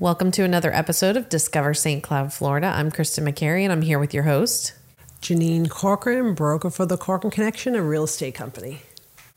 Welcome 0.00 0.30
to 0.32 0.44
another 0.44 0.72
episode 0.72 1.16
of 1.16 1.28
Discover 1.28 1.74
St. 1.74 2.04
Cloud, 2.04 2.32
Florida. 2.32 2.68
I'm 2.68 2.88
Kristen 2.88 3.24
McCary 3.24 3.64
and 3.64 3.72
I'm 3.72 3.82
here 3.82 3.98
with 3.98 4.14
your 4.14 4.22
host. 4.22 4.72
Janine 5.20 5.68
Corcoran, 5.68 6.34
broker 6.34 6.70
for 6.70 6.86
the 6.86 6.96
Corcoran 6.96 7.32
Connection, 7.32 7.74
a 7.74 7.82
real 7.82 8.04
estate 8.04 8.36
company. 8.36 8.82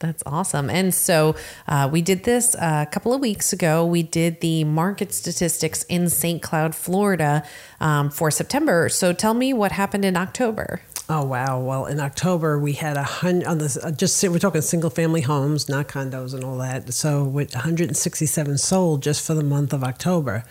That's 0.01 0.23
awesome. 0.25 0.69
And 0.69 0.93
so 0.93 1.35
uh, 1.67 1.87
we 1.91 2.01
did 2.01 2.23
this 2.23 2.55
a 2.55 2.87
couple 2.91 3.13
of 3.13 3.21
weeks 3.21 3.53
ago. 3.53 3.85
We 3.85 4.01
did 4.03 4.41
the 4.41 4.63
market 4.63 5.13
statistics 5.13 5.83
in 5.83 6.09
St. 6.09 6.41
Cloud, 6.41 6.73
Florida 6.73 7.43
um, 7.79 8.09
for 8.09 8.31
September. 8.31 8.89
So 8.89 9.13
tell 9.13 9.35
me 9.35 9.53
what 9.53 9.71
happened 9.71 10.03
in 10.03 10.17
October. 10.17 10.81
Oh 11.09 11.25
wow! 11.25 11.59
Well, 11.59 11.87
in 11.87 11.99
October 11.99 12.57
we 12.57 12.71
had 12.71 12.95
a 12.95 13.03
hundred 13.03 13.45
on 13.45 13.57
this. 13.57 13.75
Uh, 13.75 13.91
just 13.91 14.23
we're 14.23 14.39
talking 14.39 14.61
single 14.61 14.89
family 14.89 15.19
homes, 15.19 15.67
not 15.67 15.89
condos 15.89 16.33
and 16.33 16.41
all 16.41 16.57
that. 16.59 16.93
So 16.93 17.25
with 17.25 17.53
167 17.53 18.57
sold 18.57 19.03
just 19.03 19.25
for 19.25 19.33
the 19.33 19.43
month 19.43 19.73
of 19.73 19.83
October, 19.83 20.45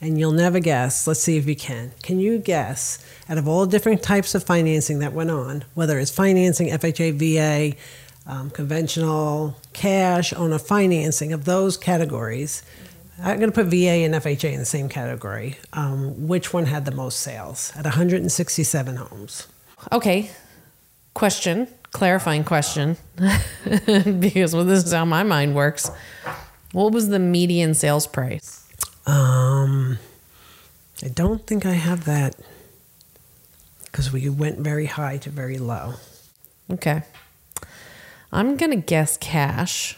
and 0.00 0.18
you'll 0.18 0.32
never 0.32 0.58
guess. 0.58 1.06
Let's 1.06 1.20
see 1.20 1.36
if 1.36 1.46
you 1.46 1.54
can. 1.54 1.92
Can 2.02 2.18
you 2.18 2.38
guess 2.38 2.98
out 3.28 3.38
of 3.38 3.46
all 3.46 3.66
the 3.66 3.70
different 3.70 4.02
types 4.02 4.34
of 4.34 4.42
financing 4.42 4.98
that 4.98 5.12
went 5.12 5.30
on, 5.30 5.64
whether 5.74 5.98
it's 6.00 6.10
financing, 6.10 6.70
FHA, 6.70 7.12
VA, 7.12 7.76
um, 8.30 8.50
conventional, 8.50 9.56
cash, 9.72 10.32
owner 10.32 10.58
financing 10.58 11.32
of 11.32 11.44
those 11.44 11.76
categories? 11.76 12.62
I'm 13.22 13.38
going 13.38 13.50
to 13.50 13.54
put 13.54 13.66
VA 13.66 14.04
and 14.04 14.14
FHA 14.14 14.52
in 14.52 14.60
the 14.60 14.64
same 14.64 14.88
category. 14.88 15.58
Um, 15.72 16.28
which 16.28 16.54
one 16.54 16.66
had 16.66 16.84
the 16.84 16.92
most 16.92 17.20
sales 17.20 17.72
at 17.76 17.84
167 17.84 18.96
homes? 18.96 19.48
Okay. 19.92 20.30
Question, 21.12 21.66
clarifying 21.90 22.44
question, 22.44 22.96
because 24.20 24.54
well, 24.54 24.64
this 24.64 24.84
is 24.84 24.92
how 24.92 25.04
my 25.04 25.24
mind 25.24 25.56
works. 25.56 25.90
What 26.72 26.92
was 26.92 27.08
the 27.08 27.18
median 27.18 27.74
sales 27.74 28.06
price? 28.06 28.64
Um, 29.06 29.98
I 31.02 31.08
don't 31.08 31.44
think 31.46 31.66
I 31.66 31.72
have 31.72 32.04
that 32.04 32.36
because 33.84 34.12
we 34.12 34.28
went 34.28 34.60
very 34.60 34.86
high 34.86 35.16
to 35.18 35.30
very 35.30 35.58
low. 35.58 35.94
Okay. 36.70 37.02
I'm 38.32 38.56
going 38.56 38.70
to 38.70 38.76
guess 38.76 39.16
cash 39.16 39.96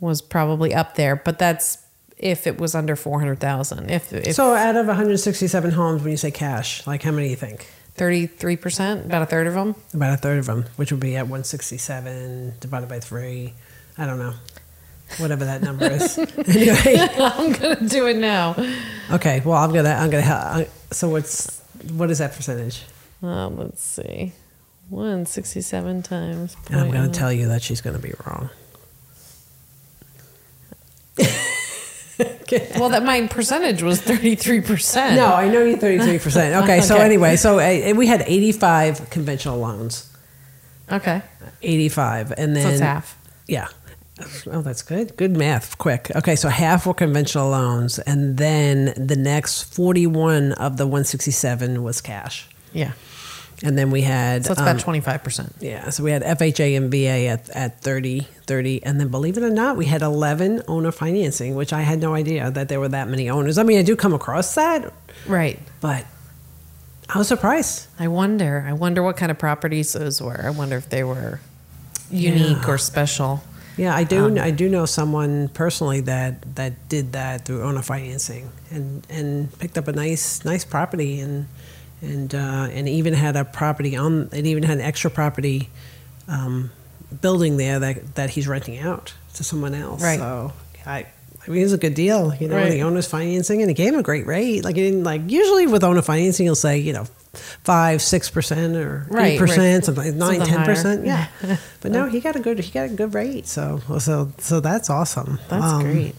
was 0.00 0.20
probably 0.22 0.74
up 0.74 0.94
there, 0.96 1.16
but 1.16 1.38
that's 1.38 1.78
if 2.18 2.46
it 2.46 2.58
was 2.58 2.74
under 2.74 2.94
400,000. 2.96 3.90
If, 3.90 4.12
if 4.12 4.34
So 4.34 4.54
out 4.54 4.76
of 4.76 4.86
167 4.86 5.70
homes, 5.72 6.02
when 6.02 6.10
you 6.10 6.16
say 6.16 6.30
cash, 6.30 6.86
like 6.86 7.02
how 7.02 7.10
many 7.10 7.26
do 7.26 7.30
you 7.30 7.36
think? 7.36 7.68
33%, 7.96 9.04
about 9.06 9.22
a 9.22 9.26
third 9.26 9.46
of 9.46 9.54
them. 9.54 9.74
About 9.92 10.14
a 10.14 10.16
third 10.16 10.38
of 10.38 10.46
them, 10.46 10.64
which 10.76 10.90
would 10.92 11.00
be 11.00 11.16
at 11.16 11.24
167 11.24 12.54
divided 12.60 12.88
by 12.88 13.00
three. 13.00 13.54
I 13.98 14.06
don't 14.06 14.18
know. 14.18 14.34
Whatever 15.18 15.44
that 15.44 15.60
number 15.62 15.90
is. 15.90 16.16
anyway, 16.46 16.96
I'm 17.18 17.52
going 17.52 17.76
to 17.76 17.86
do 17.88 18.06
it 18.06 18.16
now. 18.16 18.56
okay. 19.10 19.42
Well, 19.44 19.58
I'm 19.58 19.70
gonna. 19.74 19.90
I'm 19.90 20.08
gonna. 20.08 20.22
ha- 20.22 20.64
So 20.90 21.10
what's 21.10 21.60
what 21.92 22.10
is 22.10 22.18
that 22.18 22.32
percentage? 22.32 22.82
Uh, 23.22 23.48
let's 23.48 23.82
see. 23.84 24.32
167 24.88 26.02
times. 26.02 26.56
And 26.70 26.80
I'm 26.80 26.90
gonna 26.90 27.08
tell 27.08 27.32
you 27.32 27.48
that 27.48 27.62
she's 27.62 27.80
gonna 27.80 27.98
be 27.98 28.12
wrong. 28.26 28.50
Well, 32.78 32.90
that 32.90 33.02
my 33.04 33.26
percentage 33.28 33.82
was 33.82 34.00
33%. 34.02 35.16
No, 35.16 35.32
I 35.34 35.48
know 35.48 35.64
you 35.64 35.76
33%. 35.78 36.62
Okay, 36.62 36.80
so 36.82 36.94
Okay. 36.96 37.04
anyway, 37.04 37.36
so 37.36 37.58
uh, 37.58 37.94
we 37.96 38.06
had 38.06 38.22
85 38.26 39.08
conventional 39.08 39.58
loans. 39.58 40.10
Okay. 40.90 41.22
85 41.62 42.32
and 42.36 42.54
then 42.54 42.62
So 42.62 42.68
it's 42.68 42.80
half. 42.80 43.18
Yeah. 43.48 43.68
Oh, 44.48 44.60
that's 44.60 44.82
good. 44.82 45.16
Good 45.16 45.34
math. 45.36 45.78
Quick. 45.78 46.12
Okay, 46.14 46.36
so 46.36 46.48
half 46.50 46.86
were 46.86 46.92
conventional 46.94 47.48
loans 47.50 47.98
and 48.00 48.36
then 48.36 48.92
the 48.96 49.16
next 49.16 49.74
41 49.74 50.52
of 50.52 50.76
the 50.76 50.86
167 50.86 51.82
was 51.82 52.02
cash. 52.02 52.48
Yeah. 52.74 52.92
And 53.64 53.78
then 53.78 53.90
we 53.90 54.02
had 54.02 54.44
So 54.44 54.52
it's 54.52 54.60
um, 54.60 54.66
about 54.66 54.82
25%. 54.82 55.52
yeah, 55.60 55.90
so 55.90 56.02
we 56.02 56.10
had 56.10 56.22
FHA 56.22 56.76
and 56.76 56.90
VA 56.90 57.26
at, 57.28 57.48
at 57.50 57.80
30, 57.80 58.26
30. 58.46 58.82
And 58.82 58.98
then 58.98 59.08
believe 59.08 59.36
it 59.36 59.42
or 59.44 59.50
not, 59.50 59.76
we 59.76 59.86
had 59.86 60.02
11 60.02 60.62
owner 60.66 60.90
financing, 60.90 61.54
which 61.54 61.72
I 61.72 61.82
had 61.82 62.00
no 62.00 62.14
idea 62.14 62.50
that 62.50 62.68
there 62.68 62.80
were 62.80 62.88
that 62.88 63.08
many 63.08 63.30
owners. 63.30 63.58
I 63.58 63.62
mean, 63.62 63.78
I 63.78 63.82
do 63.82 63.94
come 63.94 64.12
across 64.14 64.54
that, 64.56 64.92
Right. 65.28 65.60
but 65.80 66.06
I 67.08 67.18
was 67.18 67.28
surprised. 67.28 67.86
I 68.00 68.08
wonder. 68.08 68.64
I 68.66 68.72
wonder 68.72 69.02
what 69.02 69.16
kind 69.16 69.30
of 69.30 69.38
properties 69.38 69.92
those 69.92 70.20
were. 70.20 70.40
I 70.44 70.50
wonder 70.50 70.76
if 70.76 70.88
they 70.88 71.04
were 71.04 71.38
unique 72.10 72.62
Yeah. 72.62 72.68
or 72.70 72.78
special. 72.78 73.42
Yeah, 73.76 73.94
I 73.94 74.04
do. 74.04 74.26
Um, 74.26 74.38
I 74.38 74.50
do 74.50 74.68
know 74.68 74.86
someone 74.86 75.48
personally 75.48 76.00
that 76.02 76.56
that 76.56 76.88
did 76.88 77.12
that 77.12 77.44
through 77.46 77.62
owner 77.62 77.80
financing 77.82 78.50
and 78.70 79.06
and 79.08 79.56
picked 79.58 79.78
up 79.78 79.88
a 79.88 79.92
nice 79.92 80.44
nice 80.44 80.64
property 80.64 81.20
and 81.20 81.46
and 82.02 82.34
uh, 82.34 82.68
and 82.70 82.88
even 82.88 83.14
had 83.14 83.36
a 83.36 83.44
property 83.44 83.96
on. 83.96 84.28
It 84.32 84.44
even 84.46 84.62
had 84.64 84.78
an 84.78 84.84
extra 84.84 85.10
property 85.10 85.70
um, 86.28 86.70
building 87.20 87.56
there 87.56 87.78
that 87.80 88.14
that 88.16 88.30
he's 88.30 88.46
renting 88.48 88.78
out 88.78 89.14
to 89.34 89.44
someone 89.44 89.74
else. 89.74 90.02
Right. 90.02 90.18
So 90.18 90.52
I. 90.84 91.06
I 91.44 91.50
mean, 91.50 91.58
it 91.58 91.64
was 91.64 91.72
a 91.72 91.78
good 91.78 91.94
deal, 91.96 92.32
you 92.36 92.46
know. 92.46 92.54
Right. 92.54 92.70
The 92.70 92.82
owner's 92.84 93.08
financing, 93.08 93.62
and 93.62 93.68
he 93.68 93.74
gave 93.74 93.92
him 93.92 93.98
a 93.98 94.02
great 94.04 94.26
rate. 94.28 94.62
Like, 94.62 94.76
he 94.76 94.82
didn't 94.82 95.02
like 95.02 95.22
usually 95.28 95.66
with 95.66 95.82
owner 95.82 96.00
financing, 96.00 96.46
you'll 96.46 96.54
say, 96.54 96.78
you 96.78 96.92
know, 96.92 97.04
five, 97.64 98.00
six 98.00 98.30
percent, 98.30 98.76
or 98.76 99.08
eight 99.18 99.40
percent, 99.40 99.84
something 99.86 100.04
like 100.04 100.38
nine, 100.38 100.46
ten 100.46 100.64
percent. 100.64 101.04
Yeah, 101.04 101.26
but 101.80 101.90
no, 101.90 102.06
he 102.08 102.20
got 102.20 102.36
a 102.36 102.38
good, 102.38 102.60
he 102.60 102.70
got 102.70 102.84
a 102.90 102.94
good 102.94 103.12
rate. 103.12 103.48
So, 103.48 103.80
so, 103.98 104.30
so 104.38 104.60
that's 104.60 104.88
awesome. 104.88 105.40
That's 105.48 105.64
Um, 105.64 105.82
great. 105.82 106.14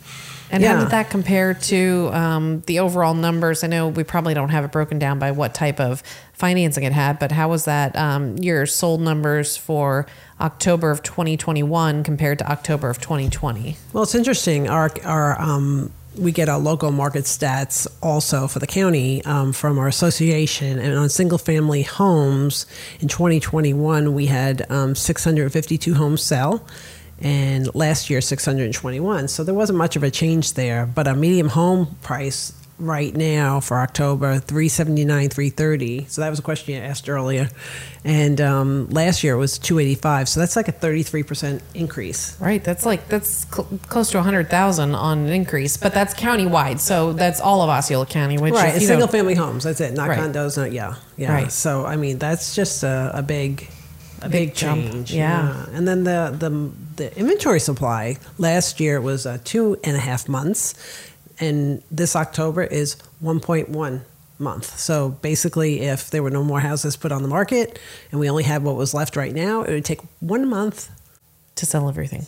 And 0.54 0.64
how 0.64 0.80
did 0.80 0.92
that 0.92 1.10
compare 1.10 1.56
to 1.56 2.10
um, 2.14 2.62
the 2.68 2.80
overall 2.80 3.16
numbers? 3.16 3.64
I 3.64 3.68
know 3.68 3.88
we 3.88 4.04
probably 4.04 4.36
don't 4.36 4.50
have 4.50 4.64
it 4.64 4.72
broken 4.72 5.00
down 5.00 5.18
by 5.18 5.32
what 5.32 5.56
type 5.56 5.80
of 5.80 6.04
financing 6.34 6.84
it 6.84 6.94
had, 6.94 7.18
but 7.18 7.32
how 7.32 7.50
was 7.50 7.66
that 7.66 7.96
um, 7.96 8.38
your 8.38 8.68
sold 8.68 9.02
numbers 9.02 9.58
for 9.58 10.06
October 10.40 10.92
of 10.92 11.02
2021 11.02 12.04
compared 12.04 12.38
to 12.38 12.52
October 12.52 12.92
of 12.92 13.02
2020? 13.02 13.78
Well, 13.94 14.04
it's 14.04 14.14
interesting. 14.14 14.70
Our 14.70 14.92
our 15.04 15.42
um, 15.42 15.92
we 16.18 16.32
get 16.32 16.50
our 16.50 16.60
local 16.60 16.92
market 16.92 17.24
stats 17.24 17.88
also 18.04 18.48
for 18.48 18.60
the 18.60 18.68
county 18.68 19.26
um, 19.26 19.54
from 19.54 19.80
our 19.80 19.88
association, 19.88 20.78
and 20.78 20.96
on 20.96 21.10
single 21.10 21.40
family 21.40 21.82
homes 21.82 22.68
in 23.00 23.08
2021 23.08 24.14
we 24.14 24.28
had 24.28 24.70
um, 24.70 24.94
652 24.94 25.96
homes 25.96 26.22
sell. 26.22 26.64
And 27.24 27.74
last 27.74 28.10
year, 28.10 28.20
621. 28.22 29.28
So 29.30 29.44
there 29.44 29.56
wasn't 29.56 29.78
much 29.78 29.96
of 29.96 30.04
a 30.04 30.12
change 30.12 30.54
there. 30.54 30.86
But 30.86 31.08
our 31.08 31.16
medium 31.16 31.48
home 31.50 31.96
price 32.04 32.52
right 32.80 33.16
now 33.16 33.62
for 33.62 33.78
October, 33.80 34.40
379, 34.40 35.30
330. 35.30 36.06
So 36.10 36.20
that 36.22 36.30
was 36.30 36.40
a 36.40 36.42
question 36.42 36.74
you 36.74 36.82
asked 36.82 37.08
earlier. 37.08 37.50
And 38.04 38.42
um, 38.42 38.90
last 38.90 39.24
year 39.24 39.36
it 39.36 39.38
was 39.38 39.58
285. 39.58 40.28
So 40.28 40.40
that's 40.42 40.58
like 40.58 40.68
a 40.68 40.74
33% 40.74 41.62
increase. 41.76 42.38
Right, 42.42 42.62
that's 42.62 42.86
like 42.86 43.08
that's 43.08 43.46
cl- 43.48 43.70
close 43.88 44.10
to 44.12 44.18
100,000 44.18 44.94
on 44.96 45.18
an 45.20 45.30
increase, 45.30 45.78
but 45.78 45.94
that's 45.94 46.14
countywide. 46.14 46.80
So 46.82 47.14
that's 47.14 47.40
all 47.40 47.62
of 47.62 47.70
Osceola 47.70 48.06
County, 48.08 48.38
which 48.38 48.54
right, 48.54 48.74
you 48.74 48.86
single 48.86 49.08
family 49.08 49.36
homes. 49.36 49.64
That's 49.64 49.80
it. 49.80 49.94
Not 49.94 50.10
Right. 50.10 50.20
condos. 50.20 50.58
Not 50.58 50.74
yeah, 50.74 50.96
yeah. 51.16 51.32
Right. 51.32 51.52
So 51.52 51.86
I 51.86 51.96
mean, 51.96 52.18
that's 52.18 52.54
just 52.54 52.84
a, 52.84 53.12
a 53.14 53.22
big, 53.22 53.70
a 54.22 54.28
Big 54.28 54.50
big, 54.50 54.56
jump. 54.56 54.82
change. 54.82 55.14
Yeah. 55.14 55.66
And 55.72 55.88
then 55.88 56.04
the 56.04 56.36
the 56.38 56.50
the 56.96 57.18
inventory 57.18 57.60
supply 57.60 58.18
last 58.38 58.80
year 58.80 59.00
was 59.02 59.26
uh, 59.26 59.38
two 59.44 59.78
and 59.84 59.96
a 59.96 60.00
half 60.00 60.28
months, 60.28 60.74
and 61.40 61.82
this 61.92 62.16
October 62.16 62.64
is 62.64 62.98
one 63.20 63.40
point 63.40 63.70
one 63.70 64.06
month. 64.40 64.78
So 64.80 65.10
basically, 65.22 65.82
if 65.82 66.10
there 66.10 66.22
were 66.24 66.32
no 66.32 66.44
more 66.44 66.60
houses 66.60 66.96
put 66.98 67.12
on 67.12 67.22
the 67.22 67.28
market, 67.28 67.80
and 68.12 68.20
we 68.20 68.30
only 68.30 68.44
had 68.44 68.64
what 68.64 68.76
was 68.76 68.94
left 68.94 69.16
right 69.16 69.34
now, 69.34 69.64
it 69.64 69.72
would 69.72 69.86
take 69.86 70.02
one 70.20 70.48
month. 70.50 70.90
to 71.56 71.66
sell 71.66 71.88
everything. 71.88 72.26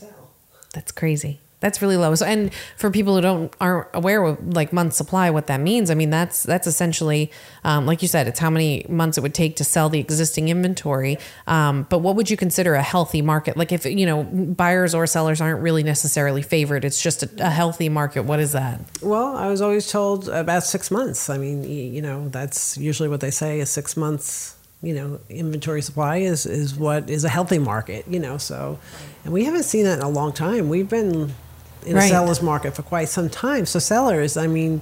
That's 0.73 0.91
crazy. 0.91 1.39
That's 1.61 1.81
really 1.81 1.97
low. 1.97 2.13
So, 2.15 2.25
and 2.25 2.53
for 2.77 2.91
people 2.91 3.15
who 3.15 3.21
don't 3.21 3.53
aren't 3.61 3.87
aware 3.93 4.23
of 4.23 4.53
like 4.53 4.73
month 4.73 4.93
supply, 4.93 5.29
what 5.29 5.47
that 5.47 5.61
means, 5.61 5.89
I 5.89 5.95
mean 5.95 6.09
that's 6.09 6.43
that's 6.43 6.67
essentially, 6.67 7.31
um, 7.63 7.85
like 7.85 8.01
you 8.01 8.07
said, 8.07 8.27
it's 8.27 8.39
how 8.39 8.49
many 8.49 8.85
months 8.89 9.17
it 9.17 9.21
would 9.21 9.33
take 9.33 9.55
to 9.55 9.63
sell 9.63 9.89
the 9.89 9.99
existing 9.99 10.49
inventory. 10.49 11.17
Um, 11.47 11.87
but 11.89 11.99
what 11.99 12.15
would 12.17 12.29
you 12.29 12.37
consider 12.37 12.75
a 12.75 12.83
healthy 12.83 13.21
market? 13.21 13.55
Like 13.57 13.71
if 13.71 13.85
you 13.85 14.05
know 14.05 14.23
buyers 14.23 14.93
or 14.93 15.07
sellers 15.07 15.39
aren't 15.39 15.61
really 15.61 15.81
necessarily 15.81 16.41
favored, 16.41 16.83
it's 16.83 17.01
just 17.01 17.23
a, 17.23 17.29
a 17.39 17.49
healthy 17.49 17.89
market. 17.89 18.23
What 18.23 18.39
is 18.39 18.51
that? 18.51 18.81
Well, 19.01 19.35
I 19.35 19.47
was 19.47 19.61
always 19.61 19.89
told 19.89 20.27
about 20.27 20.63
six 20.63 20.91
months. 20.91 21.29
I 21.29 21.37
mean, 21.37 21.63
you 21.63 22.01
know, 22.01 22.27
that's 22.29 22.77
usually 22.77 23.09
what 23.09 23.21
they 23.21 23.31
say 23.31 23.59
is 23.59 23.69
six 23.69 23.95
months. 23.95 24.57
You 24.83 24.93
know, 24.93 25.19
inventory 25.29 25.81
supply 25.81 26.17
is 26.17 26.45
is 26.45 26.75
what 26.75 27.09
is 27.09 27.23
a 27.23 27.29
healthy 27.29 27.59
market. 27.59 28.05
You 28.07 28.19
know, 28.19 28.37
so, 28.37 28.77
and 29.23 29.33
we 29.33 29.45
haven't 29.45 29.63
seen 29.63 29.85
that 29.85 29.99
in 29.99 30.05
a 30.05 30.09
long 30.09 30.33
time. 30.33 30.69
We've 30.69 30.89
been 30.89 31.33
in 31.85 31.95
Right. 31.95 32.05
a 32.05 32.09
seller's 32.09 32.41
market 32.41 32.75
for 32.75 32.81
quite 32.83 33.09
some 33.09 33.29
time. 33.29 33.65
So 33.65 33.79
sellers, 33.79 34.37
I 34.37 34.47
mean, 34.47 34.81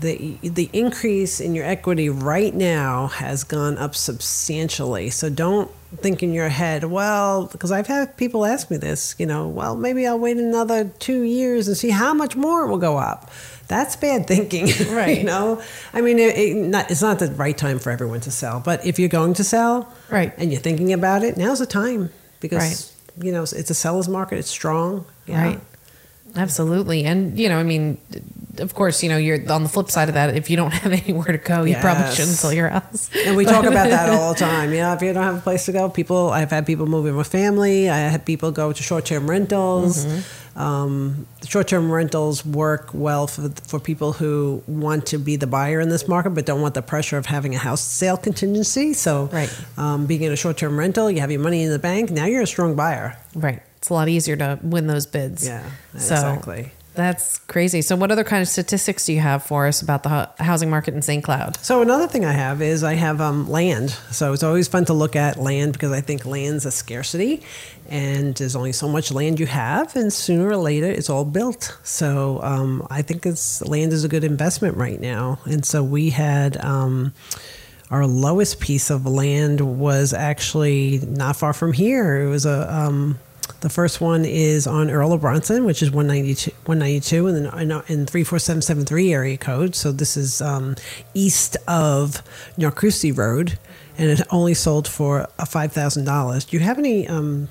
the 0.00 0.36
the 0.42 0.70
increase 0.72 1.40
in 1.40 1.54
your 1.54 1.66
equity 1.66 2.08
right 2.08 2.54
now 2.54 3.08
has 3.08 3.44
gone 3.44 3.76
up 3.78 3.94
substantially. 3.94 5.10
So 5.10 5.28
don't 5.28 5.70
think 6.00 6.22
in 6.22 6.32
your 6.32 6.48
head, 6.48 6.84
well, 6.84 7.46
because 7.46 7.70
I've 7.70 7.86
had 7.86 8.16
people 8.16 8.44
ask 8.46 8.70
me 8.70 8.78
this, 8.78 9.14
you 9.18 9.26
know, 9.26 9.46
well, 9.46 9.76
maybe 9.76 10.06
I'll 10.06 10.18
wait 10.18 10.38
another 10.38 10.84
two 10.98 11.22
years 11.22 11.68
and 11.68 11.76
see 11.76 11.90
how 11.90 12.12
much 12.14 12.34
more 12.34 12.64
it 12.64 12.68
will 12.68 12.78
go 12.78 12.96
up. 12.96 13.30
That's 13.68 13.94
bad 13.96 14.26
thinking, 14.26 14.66
Right. 14.94 15.18
you 15.18 15.24
know, 15.24 15.62
I 15.92 16.00
mean, 16.00 16.18
it, 16.18 16.36
it 16.36 16.54
not, 16.56 16.90
it's 16.90 17.00
not 17.02 17.18
the 17.18 17.28
right 17.32 17.56
time 17.56 17.78
for 17.78 17.90
everyone 17.90 18.20
to 18.22 18.30
sell, 18.30 18.60
but 18.64 18.84
if 18.84 18.98
you're 18.98 19.08
going 19.08 19.34
to 19.34 19.44
sell, 19.44 19.92
Right. 20.10 20.32
and 20.36 20.50
you're 20.52 20.60
thinking 20.60 20.92
about 20.92 21.22
it, 21.22 21.36
now's 21.36 21.60
the 21.60 21.66
time 21.66 22.10
because 22.40 22.92
you 23.20 23.30
know 23.32 23.42
it's 23.42 23.70
a 23.70 23.74
seller's 23.74 24.08
market. 24.08 24.38
It's 24.38 24.50
strong, 24.50 25.04
yeah. 25.26 25.42
Right. 25.42 25.60
Absolutely. 26.36 27.04
And, 27.04 27.38
you 27.38 27.48
know, 27.48 27.58
I 27.58 27.62
mean, 27.62 27.98
of 28.58 28.74
course, 28.74 29.02
you 29.02 29.08
know, 29.08 29.16
you're 29.16 29.38
on 29.52 29.62
the 29.62 29.68
flip 29.68 29.90
side 29.90 30.08
of 30.08 30.14
that. 30.14 30.36
If 30.36 30.50
you 30.50 30.56
don't 30.56 30.72
have 30.82 30.92
anywhere 30.92 31.26
to 31.32 31.38
go, 31.38 31.64
you 31.64 31.76
probably 31.76 32.10
shouldn't 32.14 32.36
sell 32.36 32.52
your 32.52 32.68
house. 32.68 33.10
And 33.26 33.36
we 33.36 33.44
talk 33.44 33.64
about 33.64 33.88
that 33.90 34.08
all 34.10 34.32
the 34.32 34.38
time. 34.50 34.70
You 34.72 34.78
know, 34.78 34.92
if 34.94 35.02
you 35.02 35.12
don't 35.12 35.22
have 35.24 35.36
a 35.38 35.40
place 35.40 35.64
to 35.66 35.72
go, 35.72 35.88
people. 35.88 36.30
I've 36.30 36.50
had 36.50 36.66
people 36.66 36.86
move 36.86 37.06
in 37.06 37.16
with 37.16 37.26
family. 37.28 37.88
I 37.90 37.98
had 37.98 38.24
people 38.24 38.50
go 38.52 38.72
to 38.72 38.82
short-term 38.82 39.28
rentals. 39.30 40.06
Um, 40.56 41.26
short-term 41.44 41.90
rentals 41.90 42.46
work 42.46 42.90
well 42.94 43.26
for 43.26 43.48
for 43.66 43.80
people 43.80 44.12
who 44.12 44.62
want 44.68 45.06
to 45.06 45.18
be 45.18 45.34
the 45.34 45.48
buyer 45.48 45.80
in 45.80 45.88
this 45.88 46.06
market, 46.06 46.30
but 46.30 46.46
don't 46.46 46.60
want 46.60 46.74
the 46.74 46.82
pressure 46.82 47.18
of 47.18 47.26
having 47.26 47.56
a 47.56 47.58
house 47.58 47.80
sale 47.82 48.16
contingency. 48.16 48.92
So, 48.92 49.28
Right. 49.32 49.52
um, 49.76 50.06
being 50.06 50.22
in 50.22 50.30
a 50.30 50.36
short-term 50.36 50.78
rental, 50.78 51.10
you 51.10 51.18
have 51.20 51.32
your 51.32 51.40
money 51.40 51.64
in 51.64 51.70
the 51.72 51.80
bank. 51.80 52.10
Now 52.12 52.26
you're 52.26 52.42
a 52.42 52.46
strong 52.46 52.76
buyer. 52.76 53.16
Right. 53.34 53.62
It's 53.84 53.90
a 53.90 53.92
lot 53.92 54.08
easier 54.08 54.34
to 54.36 54.58
win 54.62 54.86
those 54.86 55.04
bids. 55.04 55.46
Yeah, 55.46 55.62
So 55.92 56.14
exactly. 56.14 56.72
That's 56.94 57.36
crazy. 57.40 57.82
So, 57.82 57.96
what 57.96 58.10
other 58.10 58.24
kind 58.24 58.40
of 58.40 58.48
statistics 58.48 59.04
do 59.04 59.12
you 59.12 59.20
have 59.20 59.42
for 59.42 59.66
us 59.66 59.82
about 59.82 60.04
the 60.04 60.08
hu- 60.08 60.42
housing 60.42 60.70
market 60.70 60.94
in 60.94 61.02
St. 61.02 61.22
Cloud? 61.22 61.58
So 61.62 61.82
another 61.82 62.06
thing 62.06 62.24
I 62.24 62.32
have 62.32 62.62
is 62.62 62.82
I 62.82 62.94
have 62.94 63.20
um, 63.20 63.46
land. 63.50 63.90
So 64.10 64.32
it's 64.32 64.42
always 64.42 64.68
fun 64.68 64.86
to 64.86 64.94
look 64.94 65.16
at 65.16 65.36
land 65.36 65.74
because 65.74 65.92
I 65.92 66.00
think 66.00 66.24
land's 66.24 66.64
a 66.64 66.70
scarcity, 66.70 67.42
and 67.90 68.34
there's 68.36 68.56
only 68.56 68.72
so 68.72 68.88
much 68.88 69.12
land 69.12 69.38
you 69.38 69.44
have, 69.44 69.94
and 69.96 70.10
sooner 70.10 70.48
or 70.48 70.56
later 70.56 70.86
it's 70.86 71.10
all 71.10 71.26
built. 71.26 71.76
So 71.82 72.40
um, 72.42 72.86
I 72.88 73.02
think 73.02 73.26
it's 73.26 73.60
land 73.60 73.92
is 73.92 74.02
a 74.02 74.08
good 74.08 74.24
investment 74.24 74.78
right 74.78 74.98
now, 74.98 75.40
and 75.44 75.62
so 75.62 75.84
we 75.84 76.08
had. 76.08 76.56
Um, 76.64 77.12
our 77.90 78.06
lowest 78.06 78.60
piece 78.60 78.88
of 78.90 79.04
land 79.06 79.60
was 79.60 80.14
actually 80.14 81.00
not 81.06 81.36
far 81.36 81.52
from 81.52 81.74
here. 81.74 82.22
It 82.22 82.28
was 82.28 82.46
a 82.46 82.74
um, 82.74 83.20
the 83.64 83.70
first 83.70 83.98
one 83.98 84.26
is 84.26 84.66
on 84.66 84.88
Irlo 84.88 85.18
Bronson, 85.18 85.64
which 85.64 85.82
is 85.82 85.90
192, 85.90 86.50
192 86.66 87.26
in, 87.28 87.34
the, 87.44 87.84
in 87.88 88.04
34773 88.04 89.14
area 89.14 89.38
code. 89.38 89.74
So 89.74 89.90
this 89.90 90.18
is 90.18 90.42
um, 90.42 90.76
east 91.14 91.56
of 91.66 92.22
Narcoossee 92.58 93.16
Road, 93.16 93.58
and 93.96 94.10
it 94.10 94.20
only 94.28 94.52
sold 94.52 94.86
for 94.86 95.20
a 95.38 95.46
$5,000. 95.46 96.46
Do 96.46 96.56
you 96.58 96.62
have 96.62 96.78
any? 96.78 97.08
Um, 97.08 97.48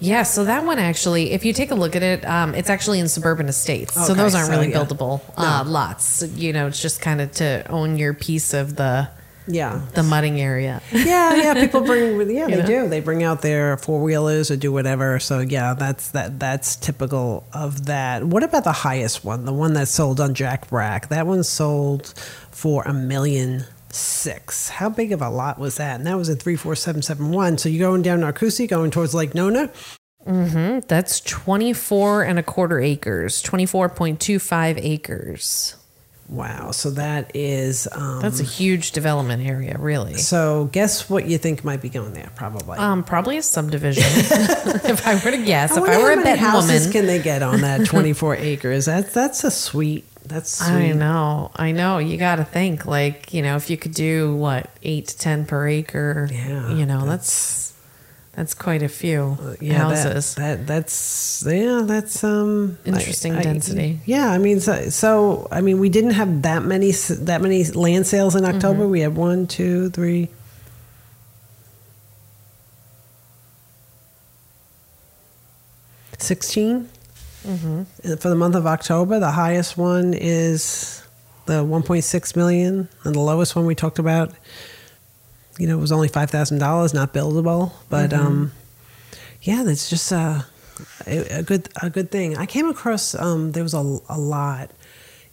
Yeah, 0.00 0.22
so 0.22 0.44
that 0.44 0.66
one 0.66 0.78
actually, 0.78 1.30
if 1.30 1.46
you 1.46 1.54
take 1.54 1.70
a 1.70 1.74
look 1.74 1.96
at 1.96 2.02
it, 2.02 2.26
um, 2.26 2.54
it's 2.54 2.68
actually 2.68 3.00
in 3.00 3.08
suburban 3.08 3.48
estates. 3.48 3.94
so 3.94 4.12
those 4.12 4.34
aren't 4.34 4.48
so, 4.48 4.52
really 4.52 4.68
yeah. 4.68 4.84
buildable 4.84 5.22
uh, 5.38 5.64
lots. 5.66 6.24
You 6.36 6.52
know, 6.52 6.66
it's 6.66 6.82
just 6.82 7.00
kind 7.00 7.22
of 7.22 7.32
to 7.32 7.64
own 7.70 7.96
your 7.96 8.12
piece 8.12 8.52
of 8.52 8.76
the 8.76 9.08
yeah. 9.48 9.82
the 9.94 10.02
mudding 10.02 10.40
area. 10.40 10.82
yeah, 10.92 11.34
yeah. 11.34 11.54
People 11.54 11.80
bring, 11.82 12.30
yeah, 12.34 12.46
they 12.46 12.56
know? 12.56 12.66
do. 12.66 12.88
They 12.88 13.00
bring 13.00 13.22
out 13.22 13.42
their 13.42 13.76
four 13.76 14.00
wheelers 14.00 14.50
or 14.50 14.56
do 14.56 14.72
whatever. 14.72 15.18
So 15.18 15.40
yeah, 15.40 15.74
that's 15.74 16.10
that. 16.10 16.38
That's 16.38 16.76
typical 16.76 17.44
of 17.52 17.86
that. 17.86 18.24
What 18.24 18.42
about 18.42 18.64
the 18.64 18.72
highest 18.72 19.24
one? 19.24 19.44
The 19.44 19.52
one 19.52 19.72
that 19.74 19.88
sold 19.88 20.20
on 20.20 20.34
Jack 20.34 20.68
Brack. 20.68 21.08
That 21.08 21.26
one 21.26 21.42
sold 21.42 22.14
for 22.50 22.82
a 22.84 22.92
million 22.92 23.64
six. 23.90 24.68
How 24.68 24.88
big 24.88 25.12
of 25.12 25.22
a 25.22 25.30
lot 25.30 25.58
was 25.58 25.76
that? 25.76 25.96
And 25.96 26.06
that 26.06 26.16
was 26.16 26.28
in 26.28 26.36
three 26.36 26.56
four 26.56 26.76
seven 26.76 27.02
seven 27.02 27.30
one. 27.30 27.58
So 27.58 27.68
you're 27.68 27.88
going 27.88 28.02
down 28.02 28.20
Narcoossee, 28.20 28.68
going 28.68 28.90
towards 28.90 29.14
Lake 29.14 29.34
Nona. 29.34 29.70
Mm-hmm. 30.26 30.80
That's 30.88 31.20
24 31.20 32.24
and 32.24 32.38
a 32.38 32.42
quarter 32.42 32.80
acres, 32.80 33.42
24.25 33.42 34.78
acres. 34.78 35.77
Wow. 36.28 36.72
So 36.72 36.90
that 36.90 37.34
is. 37.34 37.88
Um, 37.90 38.20
That's 38.20 38.40
a 38.40 38.44
huge 38.44 38.92
development 38.92 39.46
area, 39.46 39.76
really. 39.78 40.14
so 40.18 40.66
guess 40.72 41.08
what 41.08 41.26
you 41.26 41.38
think 41.38 41.64
might 41.64 41.80
be 41.80 41.88
going 41.88 42.12
there? 42.12 42.30
Probably. 42.34 42.78
Um, 42.78 43.02
probably 43.02 43.38
a 43.38 43.42
subdivision. 43.42 44.04
if 44.06 45.06
I 45.06 45.14
were 45.14 45.30
to 45.30 45.42
guess, 45.44 45.76
if 45.76 45.82
I 45.82 45.98
were 45.98 46.08
how 46.08 46.12
a 46.12 46.16
many 46.16 46.22
betting 46.24 46.44
houses 46.44 46.80
woman, 46.86 46.92
can 46.92 47.06
they 47.06 47.22
get 47.22 47.42
on 47.42 47.62
that 47.62 47.86
24 47.86 48.36
acres? 48.36 48.84
That's 48.84 49.12
that's 49.14 49.44
a 49.44 49.50
sweet. 49.50 50.04
That's 50.26 50.50
sweet. 50.50 50.68
I 50.68 50.92
know, 50.92 51.50
I 51.56 51.72
know. 51.72 51.96
You 51.96 52.18
got 52.18 52.36
to 52.36 52.44
think 52.44 52.84
like 52.84 53.32
you 53.32 53.40
know, 53.40 53.56
if 53.56 53.70
you 53.70 53.78
could 53.78 53.94
do 53.94 54.36
what 54.36 54.68
eight 54.82 55.06
to 55.08 55.16
ten 55.18 55.46
per 55.46 55.66
acre, 55.66 56.28
Yeah, 56.30 56.74
you 56.74 56.84
know, 56.84 57.06
that's 57.06 57.70
that's 57.70 57.72
quite 58.54 58.82
a 58.84 58.88
few 58.88 59.36
Uh, 59.42 59.56
yeah, 59.60 59.78
houses. 59.78 60.34
That, 60.36 60.58
that 60.58 60.66
that's 60.66 61.44
yeah, 61.46 61.82
that's 61.84 62.22
um 62.22 62.78
Interesting 62.84 63.34
density. 63.34 63.98
Yeah, 64.06 64.30
I 64.30 64.38
mean, 64.38 64.60
so, 64.60 64.90
so 64.90 65.48
I 65.50 65.60
mean, 65.60 65.80
we 65.80 65.88
didn't 65.88 66.12
have 66.12 66.42
that 66.42 66.62
many 66.62 66.92
that 66.92 67.40
many 67.42 67.64
land 67.64 68.06
sales 68.06 68.34
in 68.36 68.44
October. 68.44 68.82
Mm-hmm. 68.82 68.90
We 68.92 69.00
had 69.00 69.16
one, 69.16 69.46
two, 69.48 69.90
three. 69.90 70.28
Sixteen 76.18 76.88
Mm-hmm. 77.46 78.16
for 78.16 78.28
the 78.28 78.34
month 78.34 78.56
of 78.56 78.66
October. 78.66 79.20
The 79.20 79.30
highest 79.30 79.78
one 79.78 80.12
is 80.12 81.02
the 81.46 81.64
1.6 81.64 82.36
million, 82.36 82.88
and 83.04 83.14
the 83.14 83.20
lowest 83.20 83.54
one 83.56 83.64
we 83.64 83.74
talked 83.76 83.98
about. 84.00 84.32
You 85.58 85.66
know, 85.66 85.76
it 85.76 85.80
was 85.80 85.92
only 85.92 86.08
five 86.08 86.30
thousand 86.30 86.58
dollars, 86.58 86.94
not 86.94 87.12
buildable, 87.12 87.72
but 87.90 88.10
Mm-hmm. 88.10 88.26
um, 88.26 88.52
yeah, 89.42 89.62
that's 89.64 89.88
just 89.90 90.10
a, 90.12 90.46
a, 91.06 91.38
a 91.38 91.42
good 91.42 91.68
a 91.82 91.90
good 91.90 92.10
thing. 92.10 92.36
I 92.36 92.46
came 92.46 92.68
across 92.68 93.14
um, 93.14 93.52
there 93.52 93.62
was 93.62 93.74
a, 93.74 93.98
a 94.08 94.18
lot. 94.18 94.70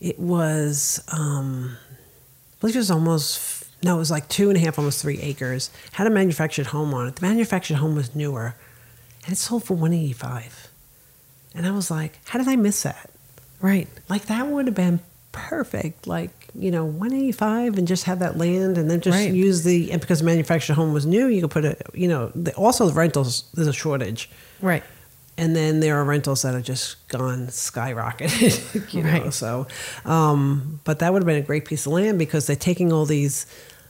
It 0.01 0.19
was 0.19 1.03
um, 1.11 1.77
I 1.77 2.55
believe 2.59 2.75
it 2.75 2.79
was 2.79 2.91
almost 2.91 3.65
no, 3.83 3.95
it 3.95 3.99
was 3.99 4.09
like 4.11 4.27
two 4.29 4.49
and 4.49 4.57
a 4.57 4.59
half, 4.59 4.79
almost 4.79 5.01
three 5.01 5.19
acres. 5.19 5.69
Had 5.93 6.07
a 6.07 6.09
manufactured 6.09 6.67
home 6.67 6.93
on 6.93 7.07
it. 7.07 7.15
The 7.17 7.21
manufactured 7.27 7.75
home 7.77 7.95
was 7.95 8.15
newer, 8.15 8.55
and 9.23 9.33
it 9.33 9.37
sold 9.37 9.63
for 9.63 9.75
one 9.75 9.93
eighty 9.93 10.13
five. 10.13 10.67
And 11.53 11.65
I 11.65 11.71
was 11.71 11.89
like, 11.89 12.19
how 12.25 12.37
did 12.39 12.47
I 12.47 12.55
miss 12.55 12.83
that? 12.83 13.09
right. 13.61 13.87
Like 14.09 14.25
that 14.25 14.45
would 14.47 14.65
have 14.67 14.75
been 14.75 14.99
perfect. 15.31 16.05
Like 16.07 16.44
you 16.57 16.71
know, 16.71 16.85
one 16.85 17.13
eighty 17.13 17.31
five, 17.31 17.77
and 17.77 17.87
just 17.87 18.05
have 18.05 18.19
that 18.19 18.37
land, 18.37 18.77
and 18.77 18.89
then 18.89 19.01
just 19.01 19.17
Right. 19.17 19.33
use 19.33 19.63
the 19.63 19.91
and 19.91 19.99
because 20.01 20.19
the 20.19 20.25
manufactured 20.25 20.73
home 20.73 20.93
was 20.93 21.05
new, 21.05 21.27
you 21.27 21.41
could 21.41 21.51
put 21.51 21.65
a 21.65 21.77
you 21.93 22.07
know 22.07 22.31
the, 22.35 22.53
also 22.55 22.87
the 22.87 22.93
rentals. 22.93 23.43
There's 23.53 23.67
a 23.67 23.73
shortage, 23.73 24.29
Right. 24.61 24.83
and 25.37 25.55
then 25.55 25.79
there 25.81 25.95
are 25.97 26.03
rentals 26.05 26.43
that 26.43 26.53
have 26.53 26.63
just 26.63 27.07
gone 27.09 27.47
skyrocketed. 27.47 28.93
you 28.93 29.03
know, 29.03 29.09
Right. 29.11 29.33
so 29.33 29.67
um, 30.05 30.79
but 30.83 30.99
that 30.99 31.11
would 31.13 31.21
have 31.23 31.27
been 31.27 31.41
a 31.43 31.45
great 31.45 31.65
piece 31.65 31.85
of 31.85 31.93
land 31.93 32.17
because 32.19 32.47
they're 32.47 32.55
taking 32.55 32.91
all 32.93 33.05
these 33.05 33.45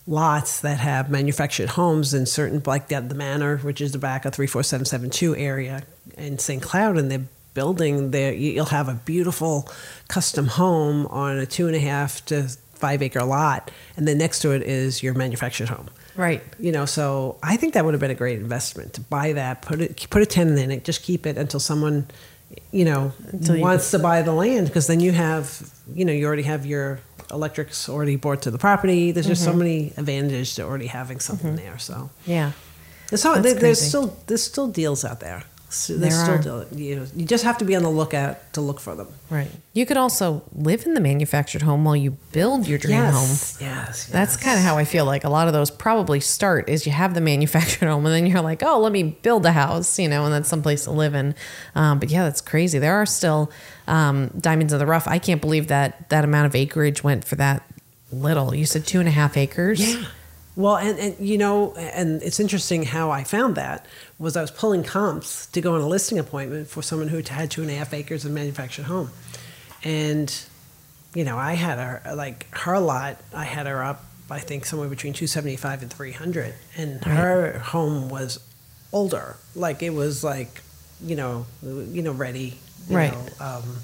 lots 0.08 0.62
that 0.62 0.78
have 0.80 1.10
manufactured 1.10 1.70
homes 1.70 2.14
in 2.14 2.26
certain 2.28 2.62
like 2.66 2.90
the, 2.90 3.02
the 3.02 3.16
manor 3.16 3.58
which 3.58 3.82
is 3.82 3.92
the 3.92 3.98
back 3.98 4.24
of 4.24 4.36
34772 4.36 5.36
area 5.36 5.82
in 6.16 6.38
st 6.38 6.62
cloud 6.62 6.96
and 6.96 7.10
they're 7.10 7.26
building 7.56 8.12
there 8.12 8.32
you'll 8.34 8.66
have 8.80 8.88
a 8.88 8.94
beautiful 8.94 9.68
custom 10.08 10.46
home 10.48 11.08
on 11.08 11.38
a 11.40 11.46
two 11.48 11.66
and 11.66 11.76
a 11.76 11.80
half 11.80 12.24
to 12.26 12.44
five 12.76 13.02
acre 13.02 13.24
lot 13.24 13.72
and 13.98 14.08
then 14.08 14.18
next 14.20 14.42
to 14.42 14.52
it 14.52 14.62
is 14.62 15.02
your 15.02 15.14
manufactured 15.16 15.70
home 15.70 15.90
Right. 16.18 16.44
you 16.60 16.72
know 16.72 16.86
so 16.86 17.38
i 17.42 17.58
think 17.58 17.74
that 17.74 17.84
would 17.84 17.94
have 17.96 18.02
been 18.02 18.12
a 18.12 18.22
great 18.24 18.38
investment 18.40 18.94
to 18.94 19.02
buy 19.02 19.34
that 19.34 19.62
put 19.64 19.82
it 19.82 20.08
put 20.12 20.22
a 20.22 20.26
tenant 20.26 20.60
in 20.60 20.70
it 20.72 20.84
just 20.86 21.02
keep 21.02 21.26
it 21.26 21.38
until 21.38 21.60
someone 21.60 22.08
you 22.72 22.86
know 22.86 23.12
Until 23.32 23.56
you- 23.56 23.62
wants 23.64 23.90
to 23.92 24.00
buy 24.00 24.22
the 24.22 24.32
land 24.34 24.68
because 24.68 24.86
then 24.88 25.00
you 25.00 25.12
have 25.14 25.46
you 25.94 26.06
know 26.06 26.14
you 26.14 26.26
already 26.28 26.44
have 26.44 26.66
your 26.66 27.00
electrics 27.32 27.90
already 27.90 28.18
bought 28.18 28.42
to 28.44 28.52
the 28.52 28.58
property 28.60 29.12
there's 29.12 29.26
just 29.28 29.44
so 29.44 29.50
Mm-hmm. 29.50 29.60
many 29.60 29.94
advantages 29.98 30.54
to 30.56 30.62
already 30.64 30.88
having 30.88 31.20
something 31.20 31.56
there 31.56 31.78
so 31.80 32.10
Yeah. 32.26 32.52
so, 33.16 33.42
there's 33.42 33.82
still 33.82 34.08
there's 34.28 34.44
still 34.44 34.68
deals 34.68 35.04
out 35.04 35.20
there 35.22 35.44
So 35.76 35.98
There 35.98 36.12
still 36.12 36.64
do 36.64 36.78
you, 36.84 36.96
know, 36.96 37.06
you 37.16 37.26
just 37.26 37.44
have 37.44 37.58
to 37.60 37.66
be 37.66 37.76
on 37.76 37.84
the 37.84 37.90
lookout 37.90 38.54
to 38.54 38.62
look 38.62 38.80
for 38.80 38.96
them 38.96 39.08
Right. 39.30 39.50
You 39.74 39.86
could 39.86 39.98
also 39.98 40.44
live 40.54 40.86
in 40.86 40.94
the 40.94 41.02
manufactured 41.02 41.64
home 41.64 41.84
while 41.84 41.96
you 41.96 42.12
build 42.32 42.68
your 42.68 42.78
dream 42.78 43.00
home. 43.04 43.14
yes 43.14 43.58
yes 43.60 44.06
That's 44.08 44.38
kind 44.38 44.58
of 44.58 44.64
how 44.64 44.78
I 44.78 44.86
feel 44.86 45.06
like 45.06 45.24
a 45.24 45.30
lot 45.30 45.48
of 45.48 45.54
those 45.54 45.70
probably 45.70 46.20
start 46.20 46.70
is 46.70 46.86
you 46.86 46.92
have 46.92 47.14
the 47.14 47.22
manufactured 47.22 47.86
home 47.90 48.06
and 48.06 48.16
then 48.16 48.26
you're 48.26 48.42
like, 48.42 48.64
oh, 48.64 48.80
let 48.80 48.92
me 48.92 49.04
build 49.22 49.46
a 49.46 49.52
house, 49.52 50.00
you 50.00 50.08
know, 50.08 50.26
and 50.26 50.34
that's 50.34 50.48
someplace 50.50 50.86
to 50.86 50.92
live 50.92 51.14
in. 51.14 51.36
Um, 51.76 52.00
but 52.00 52.10
yeah, 52.10 52.24
that's 52.24 52.42
crazy. 52.42 52.80
There 52.80 52.96
are 52.96 53.06
still 53.06 53.52
um, 53.88 54.30
diamonds 54.40 54.72
in 54.74 54.80
the 54.80 54.86
rough. 54.86 55.08
I 55.08 55.20
can't 55.20 55.42
believe 55.42 55.68
that 55.68 56.10
that 56.10 56.24
amount 56.24 56.46
of 56.46 56.56
acreage 56.56 57.04
went 57.04 57.26
for 57.26 57.36
that 57.36 57.64
little. 58.12 58.54
You 58.56 58.66
said 58.66 58.86
two 58.86 59.00
and 59.00 59.08
a 59.10 59.12
half 59.12 59.36
acres. 59.38 59.80
Yeah. 59.96 60.06
Well, 60.58 60.78
and, 60.78 60.98
and 60.98 61.20
you 61.20 61.38
know, 61.38 61.74
and 61.76 62.24
it's 62.24 62.40
interesting 62.40 62.84
how 62.84 63.12
I 63.12 63.26
found 63.26 63.56
that 63.56 63.86
was 64.18 64.38
I 64.38 64.42
was 64.42 64.52
pulling 64.52 64.84
comps 64.84 65.48
to 65.48 65.62
go 65.62 65.76
on 65.76 65.82
a 65.82 65.88
listing 65.88 66.20
appointment 66.20 66.68
for 66.68 66.82
someone 66.82 67.08
who 67.10 67.22
had 67.28 67.52
two 67.52 67.62
and 67.62 67.70
a 67.70 67.76
half 67.76 67.94
acres 67.94 68.26
of 68.26 68.32
manufactured 68.32 68.86
home, 68.86 69.12
and 69.84 70.34
you 71.14 71.24
know, 71.24 71.38
I 71.38 71.54
had 71.54 71.78
her 71.80 72.16
like 72.16 72.48
her 72.56 72.80
lot. 72.80 73.18
I 73.34 73.46
had 73.46 73.68
her 73.68 73.84
up. 73.84 74.04
I 74.30 74.40
think 74.40 74.66
somewhere 74.66 74.90
between 74.90 75.14
two 75.14 75.28
seventy 75.28 75.56
five 75.56 75.82
and 75.82 75.92
three 75.92 76.12
hundred, 76.12 76.54
and 76.76 77.04
her 77.04 77.60
home 77.60 78.10
was 78.10 78.40
older. 78.92 79.36
Like 79.56 79.84
it 79.84 79.92
was 79.92 80.24
like, 80.24 80.62
you 81.02 81.16
know, 81.16 81.46
you 81.64 82.02
know, 82.02 82.12
ready. 82.12 82.58
You 82.90 82.98
Right. 82.98 83.12
Know, 83.14 83.46
um, 83.46 83.78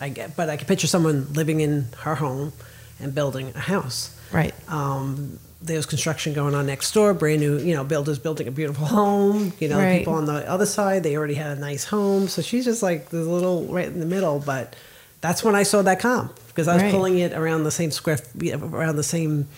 I 0.00 0.08
get, 0.10 0.36
but 0.36 0.48
I 0.48 0.56
could 0.56 0.68
picture 0.68 0.86
someone 0.86 1.32
living 1.32 1.60
in 1.60 1.86
her 2.00 2.14
home 2.14 2.52
and 3.00 3.14
building 3.14 3.52
a 3.54 3.58
house. 3.60 4.16
Right. 4.32 4.54
Um, 4.68 5.38
there's 5.64 5.86
construction 5.86 6.34
going 6.34 6.54
on 6.54 6.66
next 6.66 6.92
door, 6.92 7.14
brand 7.14 7.40
new, 7.40 7.58
you 7.58 7.74
know, 7.74 7.84
builders 7.84 8.18
building 8.18 8.46
a 8.46 8.50
beautiful 8.50 8.86
home. 8.86 9.52
You 9.58 9.68
know, 9.68 9.78
Right. 9.78 9.98
people 9.98 10.12
on 10.14 10.26
the 10.26 10.48
other 10.48 10.66
side, 10.66 11.02
they 11.02 11.16
already 11.16 11.34
had 11.34 11.56
a 11.56 11.60
nice 11.60 11.84
home. 11.84 12.28
So 12.28 12.42
she's 12.42 12.64
just 12.66 12.82
like 12.82 13.08
the 13.08 13.20
little 13.22 13.64
right 13.64 13.86
in 13.86 13.98
the 14.00 14.06
middle. 14.06 14.38
But 14.44 14.76
that's 15.22 15.42
when 15.42 15.54
I 15.54 15.62
saw 15.62 15.80
that 15.82 16.00
comp 16.00 16.38
because 16.48 16.68
I 16.68 16.74
was 16.74 16.82
Right. 16.82 16.92
pulling 16.92 17.18
it 17.18 17.32
around 17.32 17.64
the 17.64 17.70
same 17.70 17.90
square, 17.90 18.18
around 18.52 18.96
the 18.96 19.02
same 19.02 19.48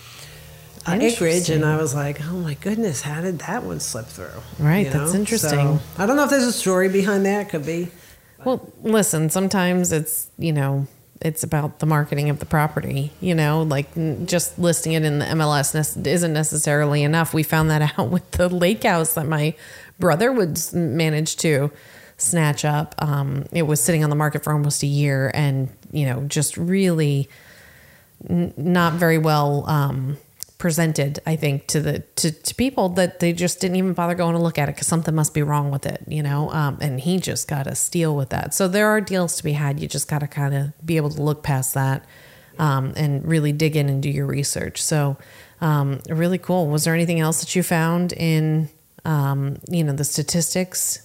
uh, 0.85 0.97
acreage, 1.01 1.49
and 1.49 1.65
I 1.65 1.75
was 1.75 1.93
like, 1.93 2.21
oh 2.29 2.37
my 2.37 2.53
goodness, 2.53 3.01
how 3.01 3.19
did 3.19 3.39
that 3.39 3.63
one 3.63 3.81
slip 3.81 4.05
through? 4.05 4.27
Right, 4.57 4.89
that's 4.89 5.13
interesting. 5.13 5.49
So, 5.49 5.79
I 5.97 6.05
don't 6.05 6.15
know 6.15 6.23
if 6.23 6.29
there's 6.29 6.43
a 6.45 6.53
story 6.53 6.87
behind 6.87 7.25
that. 7.25 7.49
Could 7.49 7.65
be. 7.65 7.89
Well, 8.45 8.71
listen, 8.81 9.29
sometimes 9.29 9.91
it's, 9.91 10.27
you 10.37 10.53
know, 10.53 10.87
it's 11.21 11.43
about 11.43 11.79
the 11.79 11.85
marketing 11.85 12.29
of 12.29 12.39
the 12.39 12.45
property, 12.45 13.11
you 13.19 13.33
know, 13.33 13.63
like 13.63 13.93
just 14.25 14.57
listing 14.59 14.93
it 14.93 15.03
in 15.03 15.19
the 15.19 15.25
MLS 15.25 16.05
isn't 16.05 16.33
necessarily 16.33 17.03
enough. 17.03 17.33
We 17.33 17.43
found 17.43 17.69
that 17.69 17.93
out 17.97 18.09
with 18.09 18.29
the 18.31 18.49
lake 18.49 18.83
house 18.83 19.13
that 19.13 19.27
my 19.27 19.55
brother 19.99 20.31
would 20.31 20.59
manage 20.73 21.37
to 21.37 21.71
snatch 22.17 22.65
up. 22.65 22.95
Um, 22.99 23.45
it 23.51 23.63
was 23.63 23.81
sitting 23.81 24.03
on 24.03 24.09
the 24.09 24.15
market 24.15 24.43
for 24.43 24.53
almost 24.53 24.83
a 24.83 24.87
year 24.87 25.31
and, 25.33 25.69
you 25.91 26.05
know, 26.05 26.21
just 26.21 26.57
really 26.57 27.29
n- 28.29 28.53
not 28.57 28.93
very 28.93 29.17
well 29.17 29.67
um, 29.67 30.17
presented. 30.57 31.19
I 31.25 31.35
think 31.35 31.67
to 31.67 31.79
the 31.79 31.99
to, 32.15 32.31
to 32.31 32.55
people 32.55 32.89
that 32.89 33.19
they 33.19 33.33
just 33.33 33.59
didn't 33.61 33.77
even 33.77 33.93
bother 33.93 34.15
going 34.15 34.35
to 34.35 34.41
look 34.41 34.57
at 34.57 34.69
it 34.69 34.75
because 34.75 34.87
something 34.87 35.13
must 35.13 35.33
be 35.33 35.43
wrong 35.43 35.71
with 35.71 35.85
it, 35.85 36.03
you 36.07 36.23
know. 36.23 36.51
Um, 36.51 36.77
and 36.81 36.99
he 36.99 37.19
just 37.19 37.47
got 37.47 37.67
a 37.67 37.75
steal 37.75 38.15
with 38.15 38.29
that. 38.29 38.53
So 38.53 38.67
there 38.67 38.87
are 38.87 39.01
deals 39.01 39.35
to 39.37 39.43
be 39.43 39.53
had. 39.53 39.79
You 39.79 39.87
just 39.87 40.07
got 40.07 40.19
to 40.19 40.27
kind 40.27 40.55
of 40.55 40.85
be 40.85 40.97
able 40.97 41.09
to 41.11 41.21
look 41.21 41.43
past 41.43 41.73
that 41.75 42.05
um, 42.59 42.93
and 42.95 43.25
really 43.25 43.51
dig 43.51 43.75
in 43.75 43.89
and 43.89 44.01
do 44.01 44.09
your 44.09 44.25
research. 44.25 44.81
So 44.81 45.17
um, 45.61 46.01
really 46.09 46.37
cool. 46.37 46.67
Was 46.67 46.83
there 46.83 46.93
anything 46.93 47.19
else 47.19 47.39
that 47.41 47.55
you 47.55 47.63
found 47.63 48.13
in 48.13 48.69
um, 49.05 49.59
you 49.69 49.83
know 49.83 49.93
the 49.93 50.03
statistics? 50.03 51.03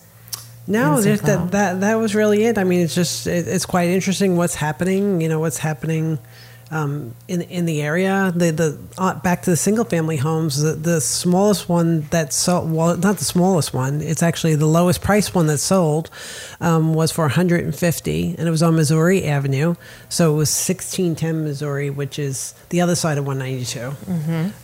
No, 0.67 1.01
that, 1.01 1.23
that 1.23 1.51
that 1.51 1.81
that 1.81 1.95
was 1.97 2.15
really 2.15 2.45
it. 2.45 2.57
I 2.57 2.65
mean, 2.65 2.81
it's 2.81 2.95
just 2.95 3.27
it, 3.27 3.49
it's 3.49 3.67
quite 3.67 3.89
interesting 3.89 4.37
what's 4.37 4.55
happening. 4.55 5.21
You 5.21 5.29
know, 5.29 5.41
what's 5.41 5.59
happening 5.59 6.19
um, 6.73 7.15
in 7.29 7.43
in 7.43 7.67
the 7.67 7.83
area. 7.83 8.33
The 8.35 8.51
the 8.51 8.79
uh, 8.99 9.15
back 9.21 9.43
to 9.43 9.51
the 9.51 9.57
single 9.57 9.85
family 9.85 10.17
homes. 10.17 10.63
The, 10.63 10.73
the 10.73 11.01
smallest 11.01 11.69
one 11.69 12.03
that 12.11 12.33
sold, 12.33 12.73
well, 12.73 12.97
not 12.97 13.19
the 13.19 13.25
smallest 13.25 13.75
one. 13.75 14.01
It's 14.01 14.23
actually 14.23 14.55
the 14.55 14.67
lowest 14.67 15.03
price 15.03 15.35
one 15.35 15.47
that 15.49 15.59
sold 15.59 16.11
um, 16.61 16.95
was 16.95 17.13
for 17.13 17.25
150, 17.25 18.35
and 18.39 18.49
it 18.49 18.51
was 18.51 18.63
on 18.63 18.75
Missouri 18.75 19.25
Avenue. 19.25 19.75
So 20.09 20.33
it 20.33 20.37
was 20.37 20.49
1610 20.49 21.45
Missouri, 21.45 21.91
which 21.91 22.19
is 22.19 22.55
the 22.71 22.81
other 22.81 22.95
side 22.95 23.19
of 23.19 23.27
192, 23.27 23.93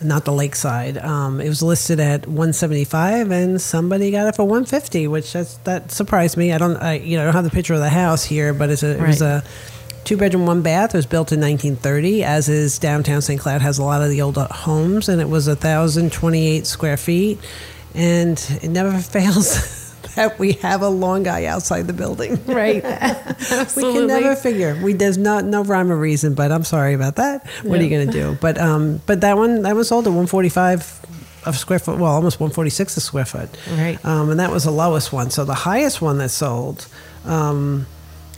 not 0.03 0.25
the 0.25 0.33
lakeside. 0.33 0.97
Um, 0.99 1.41
it 1.41 1.49
was 1.49 1.63
listed 1.63 2.01
at 2.01 2.27
175, 2.27 3.31
and 3.31 3.61
somebody 3.61 4.11
got 4.11 4.27
it 4.27 4.35
for 4.35 4.45
150, 4.45 5.09
which 5.09 5.33
that's, 5.35 5.57
that 5.59 5.91
surprised 5.91 6.39
me. 6.39 6.53
I 6.53 6.59
don't, 6.59 6.77
I, 6.77 6.95
you 6.95 7.17
know, 7.17 7.23
I 7.23 7.25
don't 7.27 7.35
have 7.35 7.45
the 7.45 7.51
picture 7.51 7.75
of 7.75 7.81
the 7.81 7.91
house 7.91 8.25
here, 8.25 8.55
but 8.55 8.71
it's 8.71 8.83
a, 8.83 8.97
it 8.97 9.07
was 9.07 9.21
a 9.21 9.45
two 10.09 10.17
bedroom, 10.17 10.47
one 10.47 10.63
bath. 10.63 10.95
It 10.95 10.97
was 10.99 11.07
built 11.07 11.33
in 11.33 11.41
1930, 11.41 12.25
as 12.25 12.49
is 12.49 12.79
downtown 12.79 13.21
St. 13.21 13.39
Cloud 13.39 13.61
has 13.61 13.77
a 13.77 13.85
lot 13.85 14.01
of 14.01 14.09
the 14.09 14.23
older 14.23 14.49
homes, 14.51 15.11
and 15.11 15.21
it 15.21 15.29
was 15.29 15.47
1,028 15.47 16.67
square 16.67 16.97
feet, 16.97 17.39
and 17.95 18.39
it 18.63 18.71
never 18.71 18.99
fails. 18.99 19.85
That 20.15 20.37
we 20.37 20.55
have 20.55 20.83
a 20.83 20.89
long 20.89 21.23
guy 21.23 21.45
outside 21.45 21.87
the 21.87 21.93
building. 21.93 22.41
Right. 22.47 22.83
We 23.77 23.83
can 23.83 24.07
never 24.09 24.35
figure. 24.35 24.81
We 24.83 24.93
there's 24.95 25.19
not 25.19 25.45
no 25.45 25.63
rhyme 25.63 25.93
or 25.93 25.97
reason, 25.97 26.35
but 26.35 26.51
I'm 26.51 26.65
sorry 26.65 26.95
about 26.95 27.17
that. 27.17 27.47
What 27.63 27.79
are 27.79 27.85
you 27.85 27.91
going 27.91 28.07
to 28.09 28.13
do? 28.13 28.37
But 28.41 28.59
um, 28.59 29.01
but 29.07 29.21
that 29.21 29.37
one 29.37 29.63
that 29.63 29.77
was 29.77 29.89
sold 29.89 30.07
at 30.07 30.11
145 30.11 31.45
a 31.47 31.53
square 31.53 31.79
foot. 31.79 31.99
Well, 31.99 32.11
almost 32.11 32.41
146 32.41 32.97
a 32.97 33.01
square 33.01 33.27
foot. 33.27 33.49
Right. 33.71 34.05
Um, 34.05 34.31
and 34.31 34.41
that 34.41 34.51
was 34.51 34.65
the 34.65 34.73
lowest 34.73 35.13
one. 35.13 35.31
So 35.31 35.45
the 35.45 35.55
highest 35.55 36.03
one 36.03 36.19
that 36.19 36.31
sold, 36.31 36.89
um, 37.25 37.87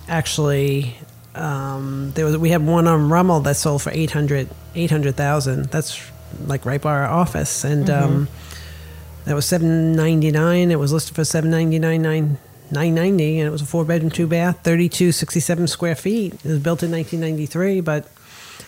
actually, 0.06 0.96
um, 1.34 2.12
there 2.14 2.24
was 2.24 2.36
we 2.36 2.50
had 2.50 2.66
one 2.66 2.86
on 2.86 3.08
Rummel 3.08 3.40
that 3.40 3.56
sold 3.56 3.82
for 3.82 3.90
800 3.90 4.48
800,000. 4.74 5.66
That's 5.66 6.00
like 6.46 6.64
right 6.64 6.80
by 6.80 6.92
our 6.92 7.06
office, 7.06 7.64
and 7.64 7.88
um, 7.90 8.28
that 9.24 9.34
was 9.34 9.46
799. 9.46 10.70
It 10.70 10.78
was 10.78 10.92
listed 10.92 11.14
for 11.14 11.24
799 11.24 12.02
nine. 12.02 12.38
990 12.72 13.40
and 13.40 13.48
it 13.48 13.50
was 13.50 13.62
a 13.62 13.66
four 13.66 13.84
bedroom 13.84 14.12
two 14.12 14.28
bath 14.28 14.60
32 14.62 15.10
67 15.10 15.66
square 15.66 15.96
feet 15.96 16.34
it 16.34 16.44
was 16.44 16.60
built 16.60 16.84
in 16.84 16.92
1993 16.92 17.80
but 17.80 18.06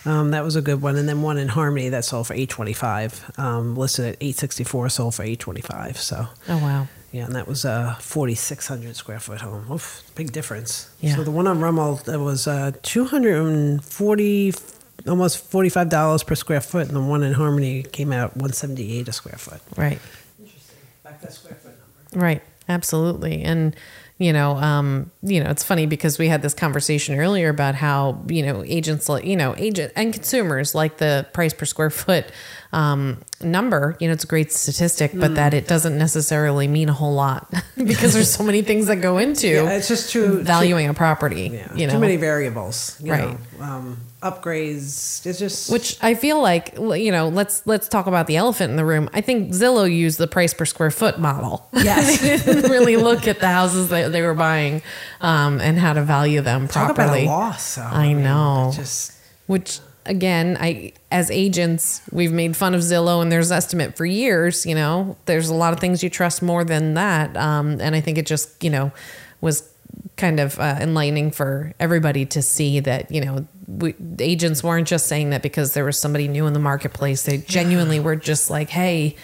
um, 0.05 0.31
that 0.31 0.43
was 0.43 0.57
a 0.57 0.61
good 0.61 0.81
one 0.81 0.97
and 0.97 1.07
then 1.07 1.21
one 1.21 1.37
in 1.37 1.47
harmony 1.47 1.87
that 1.87 2.03
sold 2.03 2.27
for 2.27 2.33
825 2.33 3.31
um, 3.37 3.77
listed 3.77 4.05
at 4.05 4.15
864 4.19 4.89
sold 4.89 5.15
for 5.15 5.23
825 5.23 5.97
so 5.97 6.27
Oh 6.49 6.57
wow. 6.57 6.87
Yeah 7.13 7.23
and 7.25 7.35
that 7.35 7.47
was 7.47 7.63
a 7.63 7.95
4600 8.01 8.95
square 8.97 9.19
foot 9.19 9.39
home 9.39 9.71
Oof, 9.71 10.03
big 10.15 10.31
difference 10.33 10.89
Yeah. 10.99 11.15
so 11.15 11.23
the 11.23 11.31
one 11.31 11.47
on 11.47 11.61
rummel 11.61 11.95
that 12.05 12.19
was 12.19 12.47
uh, 12.47 12.71
240 12.81 14.53
almost 15.07 15.51
$45 15.51 16.25
per 16.25 16.35
square 16.35 16.61
foot 16.61 16.87
and 16.87 16.95
the 16.95 17.01
one 17.01 17.23
in 17.23 17.33
harmony 17.33 17.83
came 17.83 18.11
out 18.11 18.31
178 18.35 19.07
a 19.07 19.11
square 19.11 19.37
foot 19.37 19.61
Right. 19.77 19.99
interesting 20.39 20.77
back 21.03 21.19
to 21.21 21.27
that 21.27 21.33
square 21.33 21.55
foot 21.55 21.73
number 22.13 22.25
Right. 22.25 22.41
Absolutely. 22.69 23.41
And 23.43 23.75
you 24.19 24.31
know, 24.31 24.55
um, 24.57 25.11
you 25.23 25.43
know, 25.43 25.49
it's 25.49 25.63
funny 25.63 25.85
because 25.87 26.19
we 26.19 26.27
had 26.29 26.41
this 26.43 26.53
conversation 26.53 27.19
earlier 27.19 27.49
about 27.49 27.73
how 27.75 28.23
you 28.29 28.43
know 28.45 28.63
agents 28.65 29.09
like 29.09 29.25
you 29.25 29.35
know 29.35 29.55
agent 29.57 29.91
and 29.95 30.13
consumers 30.13 30.75
like 30.75 30.97
the 30.97 31.25
price 31.33 31.53
per 31.53 31.65
square 31.65 31.89
foot 31.89 32.25
um, 32.73 33.19
number. 33.39 33.95
You 33.99 34.07
know, 34.07 34.13
it's 34.13 34.23
a 34.25 34.27
great 34.27 34.51
statistic, 34.51 35.11
but 35.13 35.31
Mm. 35.31 35.35
that 35.35 35.53
it 35.53 35.67
doesn't 35.67 35.97
necessarily 35.97 36.67
mean 36.67 36.89
a 36.89 36.93
whole 36.93 37.13
lot 37.13 37.53
because 37.77 38.13
there's 38.13 38.31
so 38.33 38.43
many 38.43 38.61
things 38.63 38.87
that 38.87 38.97
go 38.97 39.17
into 39.19 39.47
Yeah, 39.47 39.71
it's 39.71 39.87
just 39.87 40.09
too- 40.11 40.41
valuing 40.43 40.89
a 40.89 40.93
property. 40.93 41.51
Yeah, 41.53 41.73
you 41.75 41.87
know, 41.87 41.93
too 41.93 41.99
many 41.99 42.17
variables. 42.17 42.97
you 42.99 43.11
Right. 43.11 43.37
know. 43.59 43.63
Um, 43.65 43.97
upgrades. 44.23 45.25
It's 45.25 45.37
just 45.39 45.71
Which 45.71 45.97
I 46.01 46.13
feel 46.15 46.41
like 46.41 46.73
you 46.77 47.11
know, 47.11 47.27
let's 47.29 47.61
let's 47.65 47.87
talk 47.87 48.07
about 48.07 48.27
the 48.27 48.37
elephant 48.37 48.71
in 48.71 48.75
the 48.77 48.85
room. 48.85 49.09
I 49.13 49.21
think 49.21 49.51
Zillow 49.51 49.85
used 49.93 50.17
the 50.17 50.27
price 50.27 50.53
per 50.53 50.65
square 50.65 50.91
foot 50.91 51.19
model. 51.19 51.67
Yes. 51.73 52.21
they 52.45 52.53
didn't 52.53 52.71
really 52.71 52.97
look 52.97 53.27
at 53.27 53.39
the 53.39 53.47
houses 53.47 53.89
that 53.89 54.11
they 54.11 54.21
were 54.21 54.33
buying 54.33 54.81
um, 55.21 55.59
and 55.61 55.77
how 55.77 55.93
to 55.93 56.01
value 56.03 56.41
them 56.41 56.67
properly. 56.67 56.95
talk 56.95 56.97
about 56.97 57.17
a 57.19 57.25
loss. 57.25 57.75
though. 57.75 57.83
I 57.83 58.07
mean, 58.07 58.23
know. 58.23 58.71
Just 58.75 59.11
Which 59.47 59.79
again, 60.05 60.57
I 60.59 60.93
as 61.11 61.29
agents, 61.31 62.01
we've 62.11 62.31
made 62.31 62.55
fun 62.55 62.73
of 62.73 62.81
Zillow 62.81 63.21
and 63.21 63.31
their 63.31 63.41
Zestimate 63.41 63.95
for 63.95 64.05
years. 64.05 64.65
You 64.65 64.75
know, 64.75 65.17
there's 65.25 65.49
a 65.49 65.53
lot 65.53 65.73
of 65.73 65.79
things 65.79 66.03
you 66.03 66.09
trust 66.09 66.41
more 66.41 66.63
than 66.63 66.93
that, 66.95 67.35
um, 67.37 67.79
and 67.81 67.95
I 67.95 68.01
think 68.01 68.17
it 68.17 68.25
just 68.25 68.63
you 68.63 68.69
know 68.69 68.91
was 69.41 69.69
kind 70.17 70.39
of 70.39 70.59
uh, 70.59 70.77
enlightening 70.79 71.31
for 71.31 71.73
everybody 71.79 72.25
to 72.25 72.41
see 72.41 72.79
that 72.81 73.11
you 73.11 73.21
know 73.21 73.47
we, 73.67 73.95
agents 74.19 74.63
weren't 74.63 74.87
just 74.87 75.07
saying 75.07 75.29
that 75.31 75.41
because 75.41 75.73
there 75.73 75.85
was 75.85 75.97
somebody 75.97 76.27
new 76.27 76.47
in 76.47 76.53
the 76.53 76.59
marketplace. 76.59 77.23
They 77.23 77.37
genuinely 77.37 77.99
were 77.99 78.15
just 78.15 78.49
like, 78.49 78.69
hey, 78.69 79.15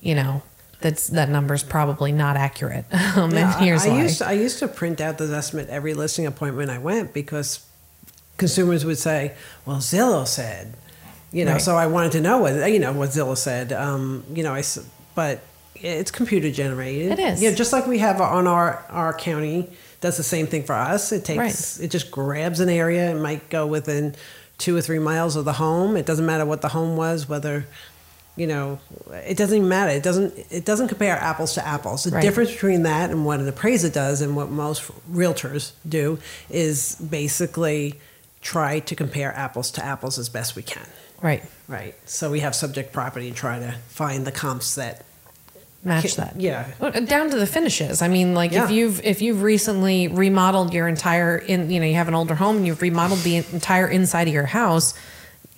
you 0.00 0.14
know. 0.14 0.42
That's 0.80 1.06
that 1.10 1.28
number's 1.28 1.62
probably 1.62 2.10
not 2.10 2.36
accurate. 2.36 2.86
Um, 3.16 3.30
Yeah, 3.30 3.56
and 3.56 3.64
here's 3.64 3.84
I, 3.86 3.90
I 3.90 3.92
why. 3.92 4.02
used 4.02 4.18
to, 4.18 4.26
I 4.26 4.32
used 4.32 4.58
to 4.58 4.66
print 4.66 5.00
out 5.00 5.16
the 5.18 5.32
estimate 5.32 5.68
every 5.68 5.94
listing 5.94 6.26
appointment 6.26 6.70
I 6.70 6.78
went 6.78 7.14
because 7.14 7.64
consumers 8.46 8.84
would 8.84 8.98
say, 8.98 9.32
"Well, 9.64 9.76
Zillow 9.78 10.26
said," 10.26 10.74
you 11.30 11.44
know. 11.44 11.52
Right. 11.52 11.62
So 11.62 11.76
I 11.76 11.86
wanted 11.86 12.12
to 12.12 12.20
know 12.20 12.38
what 12.38 12.52
you 12.72 12.80
know 12.80 12.92
what 12.92 13.10
Zillow 13.10 13.36
said. 13.36 13.72
Um, 13.72 14.24
you 14.34 14.42
know, 14.42 14.52
I 14.52 14.62
but 15.14 15.40
it's 15.76 16.10
computer 16.10 16.50
generated. 16.50 17.12
It 17.12 17.18
is. 17.20 17.40
Yeah, 17.42 17.52
just 17.52 17.72
like 17.72 17.86
we 17.86 17.98
have 17.98 18.20
on 18.20 18.46
our 18.48 18.84
our 18.90 19.14
county 19.14 19.70
does 20.00 20.16
the 20.16 20.24
same 20.24 20.46
thing 20.48 20.64
for 20.64 20.74
us. 20.74 21.12
It 21.12 21.24
takes 21.24 21.38
Right. 21.78 21.84
it 21.84 21.90
just 21.92 22.10
grabs 22.10 22.58
an 22.60 22.68
area. 22.68 23.10
It 23.14 23.20
might 23.20 23.48
go 23.48 23.66
within 23.66 24.14
two 24.58 24.76
or 24.76 24.80
three 24.80 24.98
miles 24.98 25.36
of 25.36 25.44
the 25.44 25.54
home. 25.54 25.96
It 25.96 26.04
doesn't 26.06 26.26
matter 26.26 26.44
what 26.44 26.60
the 26.62 26.68
home 26.68 26.96
was, 26.96 27.28
whether 27.28 27.66
you 28.34 28.46
know 28.46 28.80
it 29.30 29.36
doesn't 29.36 29.56
even 29.58 29.68
matter 29.68 29.92
it 29.92 30.02
doesn't 30.02 30.32
it 30.50 30.64
doesn't 30.64 30.88
compare 30.88 31.18
apples 31.30 31.52
to 31.52 31.60
apples 31.74 32.04
the 32.04 32.10
Right. 32.10 32.22
difference 32.22 32.50
between 32.50 32.82
that 32.84 33.10
and 33.10 33.26
what 33.26 33.40
an 33.40 33.46
appraiser 33.46 33.90
does 33.90 34.22
and 34.22 34.34
what 34.34 34.48
most 34.48 34.80
realtors 35.20 35.72
do 35.86 36.18
is 36.48 36.96
basically 37.10 38.00
try 38.42 38.80
to 38.80 38.94
compare 38.94 39.34
apples 39.34 39.70
to 39.70 39.84
apples 39.84 40.18
as 40.18 40.28
best 40.28 40.54
we 40.56 40.62
can 40.62 40.86
right. 41.22 41.42
right 41.68 41.94
so 42.04 42.30
we 42.30 42.40
have 42.40 42.54
subject 42.54 42.92
property 42.92 43.28
and 43.28 43.36
try 43.36 43.58
to 43.58 43.72
find 43.88 44.26
the 44.26 44.32
comps 44.32 44.74
that 44.74 45.04
match 45.84 46.14
that. 46.16 46.40
yeah. 46.40 46.70
Down 47.06 47.30
to 47.30 47.36
the 47.36 47.46
finishes. 47.46 48.02
I 48.02 48.08
mean, 48.08 48.34
like 48.34 48.52
Yeah. 48.52 48.64
if 48.64 48.70
you've 48.70 49.04
if 49.04 49.20
you've 49.20 49.42
recently 49.42 50.06
remodeled 50.06 50.72
your 50.72 50.86
entire 50.86 51.36
in 51.36 51.70
you 51.70 51.80
know 51.80 51.86
you 51.86 51.94
have 51.94 52.06
an 52.06 52.14
older 52.14 52.36
home 52.36 52.58
and 52.58 52.66
you've 52.66 52.82
remodeled 52.82 53.20
the 53.20 53.36
entire 53.52 53.88
inside 53.88 54.28
of 54.28 54.34
your 54.34 54.46
house, 54.46 54.94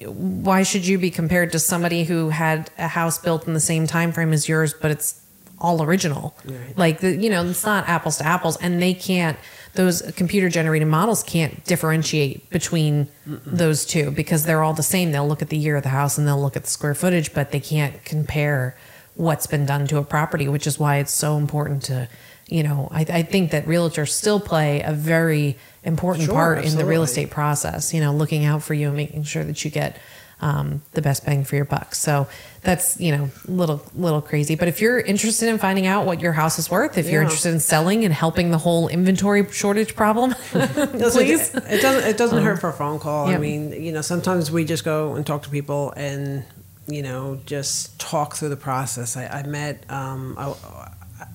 why 0.00 0.62
should 0.62 0.86
you 0.86 0.96
be 0.98 1.10
compared 1.10 1.52
to 1.52 1.58
somebody 1.58 2.04
who 2.04 2.30
had 2.30 2.70
a 2.78 2.88
house 2.88 3.18
built 3.18 3.46
in 3.46 3.52
the 3.52 3.60
same 3.60 3.86
time 3.86 4.12
frame 4.12 4.32
as 4.32 4.48
yours, 4.48 4.72
but 4.72 4.90
it's 4.90 5.20
all 5.58 5.82
original? 5.82 6.34
Right. 6.46 6.76
Like 6.78 7.00
the 7.00 7.14
you 7.14 7.28
know 7.28 7.44
it's 7.44 7.66
not 7.66 7.86
apples 7.86 8.16
to 8.18 8.26
apples, 8.26 8.56
and 8.56 8.80
they 8.80 8.94
can't. 8.94 9.38
Those 9.74 10.02
computer 10.12 10.48
generated 10.48 10.86
models 10.86 11.22
can't 11.22 11.64
differentiate 11.64 12.48
between 12.50 13.08
those 13.26 13.84
two 13.84 14.10
because 14.12 14.44
they're 14.44 14.62
all 14.62 14.74
the 14.74 14.84
same. 14.84 15.10
They'll 15.10 15.26
look 15.26 15.42
at 15.42 15.48
the 15.48 15.56
year 15.56 15.76
of 15.76 15.82
the 15.82 15.88
house 15.88 16.16
and 16.16 16.26
they'll 16.26 16.40
look 16.40 16.56
at 16.56 16.62
the 16.62 16.70
square 16.70 16.94
footage, 16.94 17.34
but 17.34 17.50
they 17.50 17.60
can't 17.60 18.04
compare 18.04 18.76
what's 19.16 19.46
been 19.46 19.66
done 19.66 19.86
to 19.88 19.98
a 19.98 20.04
property, 20.04 20.48
which 20.48 20.66
is 20.66 20.78
why 20.78 20.98
it's 20.98 21.12
so 21.12 21.36
important 21.36 21.82
to, 21.84 22.08
you 22.48 22.62
know, 22.62 22.88
I, 22.90 23.00
I 23.00 23.22
think 23.22 23.50
that 23.50 23.66
realtors 23.66 24.10
still 24.10 24.40
play 24.40 24.80
a 24.82 24.92
very 24.92 25.56
important 25.82 26.26
Sure, 26.26 26.34
part 26.34 26.64
in 26.64 26.76
the 26.76 26.84
real 26.84 27.02
estate 27.02 27.30
process, 27.30 27.92
you 27.92 28.00
know, 28.00 28.12
looking 28.12 28.44
out 28.44 28.62
for 28.62 28.74
you 28.74 28.88
and 28.88 28.96
making 28.96 29.24
sure 29.24 29.44
that 29.44 29.64
you 29.64 29.70
get 29.70 29.98
um, 30.44 30.82
the 30.92 31.00
best 31.00 31.24
bang 31.24 31.42
for 31.42 31.56
your 31.56 31.64
buck. 31.64 31.94
So 31.94 32.26
that's, 32.60 33.00
you 33.00 33.16
know, 33.16 33.30
little, 33.48 33.80
little 33.94 34.20
crazy. 34.20 34.56
But 34.56 34.68
if 34.68 34.78
you're 34.82 34.98
interested 35.00 35.48
in 35.48 35.56
finding 35.58 35.86
out 35.86 36.04
what 36.04 36.20
your 36.20 36.34
house 36.34 36.58
is 36.58 36.70
worth, 36.70 36.98
if 36.98 37.06
you're 37.08 37.22
Yeah. 37.22 37.28
interested 37.28 37.54
in 37.54 37.60
selling 37.60 38.04
and 38.04 38.12
helping 38.12 38.50
the 38.50 38.58
whole 38.58 38.88
inventory 38.88 39.50
shortage 39.50 39.96
problem, 39.96 40.32
please. 40.50 41.54
It 41.54 41.80
doesn't. 41.80 42.04
It 42.10 42.18
doesn't 42.18 42.42
hurt 42.44 42.60
for 42.60 42.68
a 42.68 42.72
phone 42.74 42.98
call. 42.98 43.26
I 43.28 43.38
mean, 43.38 43.72
you 43.72 43.90
know, 43.92 44.02
sometimes 44.02 44.50
we 44.50 44.64
just 44.66 44.84
go 44.84 45.14
and 45.14 45.26
talk 45.26 45.42
to 45.44 45.48
people 45.48 45.92
and 45.96 46.44
you 46.86 47.02
know 47.02 47.40
just 47.46 47.98
talk 47.98 48.36
through 48.36 48.50
the 48.50 48.56
process. 48.70 49.16
I, 49.16 49.26
I 49.26 49.42
met. 49.44 49.84
Um, 49.90 50.34
I, 50.38 50.54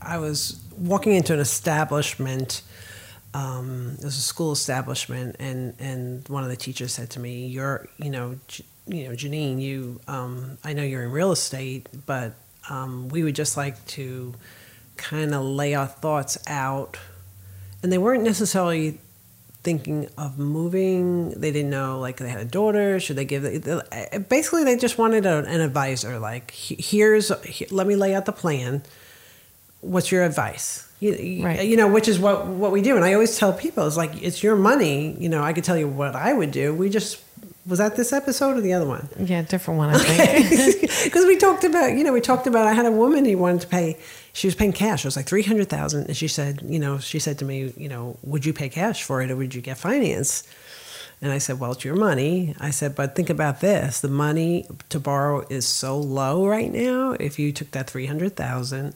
I 0.03 0.17
was 0.19 0.61
walking 0.77 1.13
into 1.13 1.33
an 1.33 1.39
establishment. 1.39 2.61
Um, 3.33 3.95
it 3.99 4.05
was 4.05 4.17
a 4.17 4.21
school 4.21 4.51
establishment, 4.51 5.35
and 5.39 5.73
and 5.79 6.27
one 6.27 6.43
of 6.43 6.49
the 6.49 6.55
teachers 6.55 6.93
said 6.93 7.09
to 7.11 7.19
me, 7.19 7.45
"You're, 7.47 7.87
you 7.97 8.09
know, 8.09 8.37
you 8.89 9.07
know, 9.07 9.15
Janine, 9.15 9.61
you. 9.61 9.99
Um, 10.07 10.57
I 10.63 10.73
know 10.73 10.83
you're 10.83 11.03
in 11.03 11.11
real 11.11 11.31
estate, 11.31 11.87
but 12.05 12.33
um, 12.69 13.09
we 13.09 13.23
would 13.23 13.35
just 13.35 13.55
like 13.57 13.83
to 13.97 14.33
kind 14.97 15.33
of 15.33 15.43
lay 15.43 15.73
our 15.75 15.87
thoughts 15.87 16.37
out." 16.47 16.97
And 17.81 17.91
they 17.91 17.97
weren't 17.97 18.23
necessarily 18.23 18.99
thinking 19.63 20.09
of 20.17 20.37
moving. 20.39 21.29
They 21.31 21.51
didn't 21.51 21.69
know 21.69 21.99
like 21.99 22.17
they 22.17 22.29
had 22.29 22.41
a 22.41 22.45
daughter. 22.45 22.99
Should 22.99 23.15
they 23.15 23.25
give? 23.25 23.43
The, 23.43 24.25
basically, 24.29 24.63
they 24.65 24.75
just 24.77 24.97
wanted 24.97 25.25
a, 25.25 25.39
an 25.45 25.61
advisor. 25.61 26.19
Like, 26.19 26.51
here's, 26.51 27.31
he- 27.45 27.67
let 27.71 27.87
me 27.87 27.95
lay 27.95 28.13
out 28.15 28.25
the 28.25 28.33
plan. 28.33 28.81
What's 29.81 30.11
your 30.11 30.23
advice? 30.23 30.85
You, 30.99 31.13
you- 31.15 31.45
Right. 31.45 31.65
you 31.65 31.77
know, 31.77 31.87
which 31.87 32.09
is 32.09 32.19
what 32.19 32.47
what 32.47 32.71
we 32.73 32.81
do. 32.81 32.95
And 32.97 33.05
I 33.05 33.13
always 33.13 33.37
tell 33.37 33.53
people, 33.53 33.87
it's 33.87 33.95
like 33.95 34.21
it's 34.21 34.43
your 34.43 34.55
money. 34.57 35.15
You 35.19 35.29
know, 35.29 35.41
I 35.41 35.53
could 35.53 35.63
tell 35.63 35.77
you 35.77 35.87
what 35.87 36.15
I 36.15 36.33
would 36.33 36.51
do. 36.51 36.73
We 36.73 36.89
just 36.89 37.21
was 37.65 37.79
that 37.79 37.95
this 37.95 38.13
episode 38.13 38.57
or 38.57 38.61
the 38.61 38.73
other 38.73 38.85
one? 38.85 39.09
Yeah, 39.19 39.41
different 39.41 39.77
one, 39.77 39.89
I 39.89 39.97
think. 39.97 40.81
because 41.03 41.25
we 41.25 41.37
talked 41.37 41.63
about 41.63 41.93
you 41.93 42.03
know 42.03 42.13
we 42.13 42.21
talked 42.21 42.47
about 42.47 42.67
I 42.67 42.73
had 42.73 42.85
a 42.85 42.91
woman 42.91 43.25
who 43.25 43.37
wanted 43.37 43.61
to 43.61 43.67
pay 43.67 43.97
she 44.33 44.47
was 44.47 44.55
paying 44.55 44.73
cash. 44.73 45.03
It 45.03 45.07
was 45.07 45.15
like 45.15 45.27
three 45.27 45.43
hundred 45.43 45.69
thousand. 45.69 46.07
And 46.07 46.17
she 46.17 46.27
said 46.27 46.61
you 46.65 46.79
know 46.79 46.97
she 46.99 47.19
said 47.19 47.37
to 47.39 47.45
me 47.45 47.73
you 47.77 47.89
know 47.89 48.17
would 48.23 48.45
you 48.45 48.53
pay 48.53 48.69
cash 48.69 49.03
for 49.03 49.21
it 49.21 49.31
or 49.31 49.35
would 49.35 49.53
you 49.53 49.61
get 49.61 49.77
finance? 49.77 50.43
And 51.21 51.31
I 51.31 51.37
said 51.37 51.59
well 51.59 51.73
it's 51.73 51.85
your 51.85 51.95
money. 51.95 52.55
I 52.59 52.71
said 52.71 52.95
but 52.95 53.15
think 53.15 53.29
about 53.29 53.61
this. 53.61 54.01
The 54.01 54.07
money 54.07 54.65
to 54.89 54.99
borrow 54.99 55.45
is 55.49 55.67
so 55.67 55.99
low 55.99 56.47
right 56.47 56.71
now. 56.71 57.11
If 57.19 57.39
you 57.39 57.51
took 57.51 57.71
that 57.71 57.89
three 57.89 58.05
hundred 58.05 58.35
thousand 58.35 58.95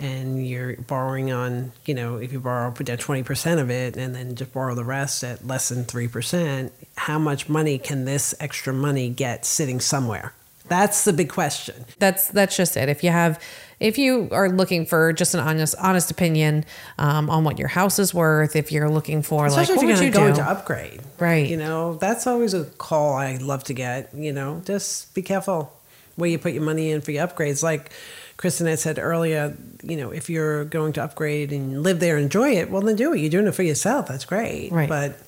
and 0.00 0.46
you're 0.46 0.76
borrowing 0.76 1.30
on, 1.30 1.72
you 1.84 1.94
know, 1.94 2.16
if 2.16 2.32
you 2.32 2.40
borrow 2.40 2.70
put 2.70 2.86
down 2.86 2.98
twenty 2.98 3.22
percent 3.22 3.60
of 3.60 3.70
it 3.70 3.96
and 3.96 4.14
then 4.14 4.34
just 4.34 4.52
borrow 4.52 4.74
the 4.74 4.84
rest 4.84 5.22
at 5.22 5.46
less 5.46 5.68
than 5.68 5.84
three 5.84 6.08
percent, 6.08 6.72
how 6.96 7.18
much 7.18 7.48
money 7.48 7.78
can 7.78 8.06
this 8.06 8.34
extra 8.40 8.72
money 8.72 9.10
get 9.10 9.44
sitting 9.44 9.78
somewhere? 9.78 10.32
That's 10.68 11.04
the 11.04 11.12
big 11.12 11.28
question. 11.28 11.84
that's 11.98 12.28
that's 12.28 12.56
just 12.56 12.76
it. 12.76 12.88
If 12.88 13.02
you 13.02 13.10
have, 13.10 13.42
if 13.80 13.98
you 13.98 14.28
are 14.30 14.48
looking 14.48 14.86
for 14.86 15.12
just 15.12 15.34
an 15.34 15.40
honest 15.40 15.74
honest 15.80 16.12
opinion 16.12 16.64
um, 16.96 17.28
on 17.28 17.42
what 17.42 17.58
your 17.58 17.66
house 17.66 17.98
is 17.98 18.14
worth, 18.14 18.54
if 18.54 18.70
you're 18.70 18.88
looking 18.88 19.22
for 19.22 19.46
Especially 19.46 19.74
like 19.74 19.76
what 19.76 19.88
you're 19.88 19.96
would 19.96 20.12
going 20.12 20.28
you 20.28 20.32
to 20.32 20.34
do? 20.36 20.40
into 20.40 20.48
upgrade. 20.48 21.00
Right. 21.18 21.48
You 21.48 21.56
know, 21.56 21.96
that's 21.96 22.28
always 22.28 22.54
a 22.54 22.64
call 22.64 23.14
I 23.14 23.36
love 23.38 23.64
to 23.64 23.74
get. 23.74 24.14
You 24.14 24.32
know, 24.32 24.62
just 24.64 25.12
be 25.12 25.22
careful 25.22 25.76
where 26.14 26.30
you 26.30 26.38
put 26.38 26.52
your 26.52 26.62
money 26.62 26.92
in 26.92 27.00
for 27.00 27.10
your 27.10 27.26
upgrades. 27.26 27.64
Like 27.64 27.90
Kristen 28.40 28.66
had 28.66 28.78
said 28.78 28.98
earlier, 28.98 29.54
you 29.82 29.98
know, 29.98 30.10
if 30.12 30.30
you're 30.30 30.64
going 30.64 30.94
to 30.94 31.02
upgrade 31.02 31.52
and 31.52 31.82
live 31.82 32.00
there 32.00 32.16
and 32.16 32.24
enjoy 32.24 32.52
it, 32.52 32.70
well, 32.70 32.80
then 32.80 32.96
do 32.96 33.12
it. 33.12 33.18
You're 33.18 33.28
doing 33.28 33.46
it 33.46 33.54
for 33.54 33.62
yourself. 33.62 34.08
That's 34.08 34.24
great. 34.24 34.72
Right. 34.72 34.88
But 34.88 35.18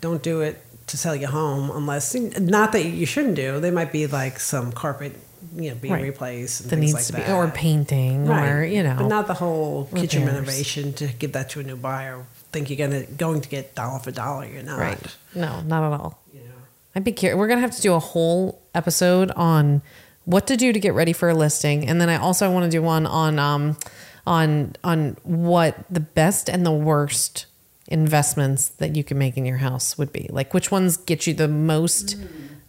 don't 0.00 0.22
do 0.22 0.40
it 0.42 0.62
to 0.86 0.96
sell 0.96 1.16
your 1.16 1.30
home 1.30 1.68
unless, 1.72 2.14
not 2.14 2.70
that 2.72 2.84
you 2.84 3.06
shouldn't 3.06 3.34
do. 3.34 3.58
There 3.58 3.72
might 3.72 3.90
be 3.90 4.06
like 4.06 4.38
some 4.38 4.70
carpet, 4.70 5.16
you 5.56 5.70
know, 5.70 5.76
being 5.76 5.94
Right. 5.94 6.04
replaced 6.04 6.60
and 6.60 6.70
that 6.70 6.76
things 6.76 6.94
needs 6.94 6.94
like 6.94 7.04
to 7.06 7.12
be 7.14 7.22
that. 7.22 7.34
or 7.34 7.48
painting 7.48 8.28
or 8.28 8.62
you 8.64 8.82
know 8.84 8.96
but 8.98 9.08
not 9.08 9.26
the 9.26 9.34
whole 9.34 9.88
kitchen 9.96 10.24
renovation 10.26 10.92
to 10.94 11.06
give 11.08 11.32
that 11.32 11.50
to 11.50 11.60
a 11.60 11.64
new 11.64 11.76
buyer. 11.76 12.24
Think 12.52 12.70
you're 12.70 12.78
gonna 12.88 13.02
going 13.04 13.40
to 13.40 13.48
get 13.48 13.74
dollar 13.74 13.98
for 13.98 14.10
dollar. 14.12 14.46
You're 14.46 14.62
not. 14.62 14.78
right. 14.78 15.16
No, 15.34 15.60
not 15.62 15.92
at 15.92 16.00
all. 16.00 16.18
You 16.32 16.40
know. 16.40 16.54
I'd 16.94 17.04
be 17.04 17.12
curious. 17.12 17.36
We're 17.36 17.48
gonna 17.48 17.60
have 17.62 17.74
to 17.76 17.82
do 17.82 17.94
a 17.94 17.98
whole 17.98 18.60
episode 18.74 19.30
on 19.32 19.82
what 20.28 20.46
to 20.48 20.58
do 20.58 20.74
to 20.74 20.78
get 20.78 20.92
ready 20.92 21.14
for 21.14 21.30
a 21.30 21.34
listing, 21.34 21.88
and 21.88 21.98
then 21.98 22.10
I 22.10 22.16
also 22.16 22.50
want 22.50 22.64
to 22.64 22.70
do 22.70 22.82
one 22.82 23.06
on 23.06 23.38
um, 23.38 23.78
on 24.26 24.74
on 24.84 25.16
what 25.22 25.74
the 25.88 26.00
best 26.00 26.50
and 26.50 26.66
the 26.66 26.70
worst 26.70 27.46
investments 27.86 28.68
that 28.68 28.94
you 28.94 29.02
can 29.02 29.16
make 29.16 29.38
in 29.38 29.46
your 29.46 29.56
house 29.56 29.96
would 29.96 30.12
be. 30.12 30.28
Like 30.30 30.52
which 30.52 30.70
ones 30.70 30.98
get 30.98 31.26
you 31.26 31.32
the 31.32 31.48
most 31.48 32.16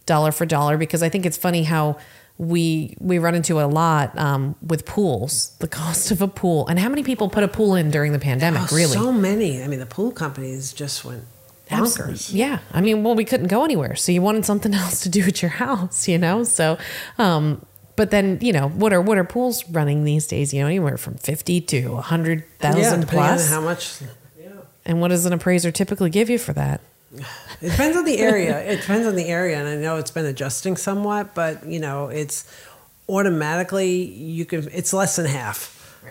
dollar 0.06 0.32
for 0.32 0.46
dollar? 0.46 0.78
Because 0.78 1.02
I 1.02 1.10
think 1.10 1.26
it's 1.26 1.36
funny 1.36 1.64
how 1.64 1.98
we 2.38 2.96
we 2.98 3.18
run 3.18 3.34
into 3.34 3.60
a 3.60 3.68
lot 3.68 4.18
um, 4.18 4.56
with 4.66 4.86
pools, 4.86 5.54
the 5.58 5.68
cost 5.68 6.10
of 6.10 6.22
a 6.22 6.28
pool, 6.28 6.66
and 6.66 6.78
how 6.78 6.88
many 6.88 7.02
people 7.02 7.28
put 7.28 7.44
a 7.44 7.48
pool 7.48 7.74
in 7.74 7.90
during 7.90 8.12
the 8.12 8.18
pandemic. 8.18 8.72
Oh, 8.72 8.74
really, 8.74 8.94
so 8.94 9.12
many. 9.12 9.62
I 9.62 9.66
mean, 9.66 9.80
the 9.80 9.86
pool 9.86 10.12
companies 10.12 10.72
just 10.72 11.04
went 11.04 11.24
Absolutely. 11.70 12.38
Yeah. 12.38 12.58
I 12.72 12.80
mean, 12.80 13.02
well, 13.04 13.14
we 13.14 13.24
couldn't 13.24 13.48
go 13.48 13.64
anywhere. 13.64 13.94
So 13.96 14.12
you 14.12 14.22
wanted 14.22 14.44
something 14.44 14.74
else 14.82 15.00
to 15.00 15.08
do 15.08 15.22
at 15.24 15.42
your 15.42 15.50
house, 15.50 16.08
you 16.08 16.18
know? 16.18 16.44
So, 16.44 16.78
um, 17.18 17.64
but 17.96 18.10
then, 18.10 18.38
you 18.40 18.52
know, 18.52 18.68
what 18.68 18.92
are, 18.92 19.00
what 19.00 19.18
are 19.18 19.24
pools 19.24 19.68
running 19.70 20.04
these 20.04 20.26
days? 20.26 20.54
You 20.54 20.60
know, 20.62 20.66
anywhere 20.66 20.96
from 20.96 21.14
50 21.14 21.60
to 21.62 21.94
a 21.94 22.00
hundred 22.00 22.44
Yeah, 22.62 22.72
thousand 22.72 23.00
on 23.02 23.06
plus. 23.08 23.48
how 23.50 23.60
much. 23.60 24.00
Yeah. 24.40 24.48
and 24.86 25.00
what 25.00 25.08
does 25.08 25.26
an 25.26 25.32
appraiser 25.32 25.70
typically 25.70 26.10
give 26.10 26.30
you 26.30 26.38
for 26.38 26.52
that? 26.54 26.80
It 27.60 27.70
depends 27.70 27.96
on 27.96 28.04
the 28.04 28.18
area. 28.18 28.58
it 28.60 28.76
depends 28.82 29.06
on 29.06 29.16
the 29.16 29.26
area, 29.26 29.58
and 29.58 29.68
I 29.68 29.74
know 29.74 29.96
it's 29.96 30.12
been 30.12 30.26
adjusting 30.26 30.76
somewhat, 30.76 31.34
but 31.34 31.66
you 31.66 31.80
know, 31.80 32.06
it's 32.08 32.44
automatically 33.08 33.92
you 34.04 34.44
can. 34.44 34.68
It's 34.72 34.92
less 34.92 35.16
than 35.16 35.26
half 35.26 35.58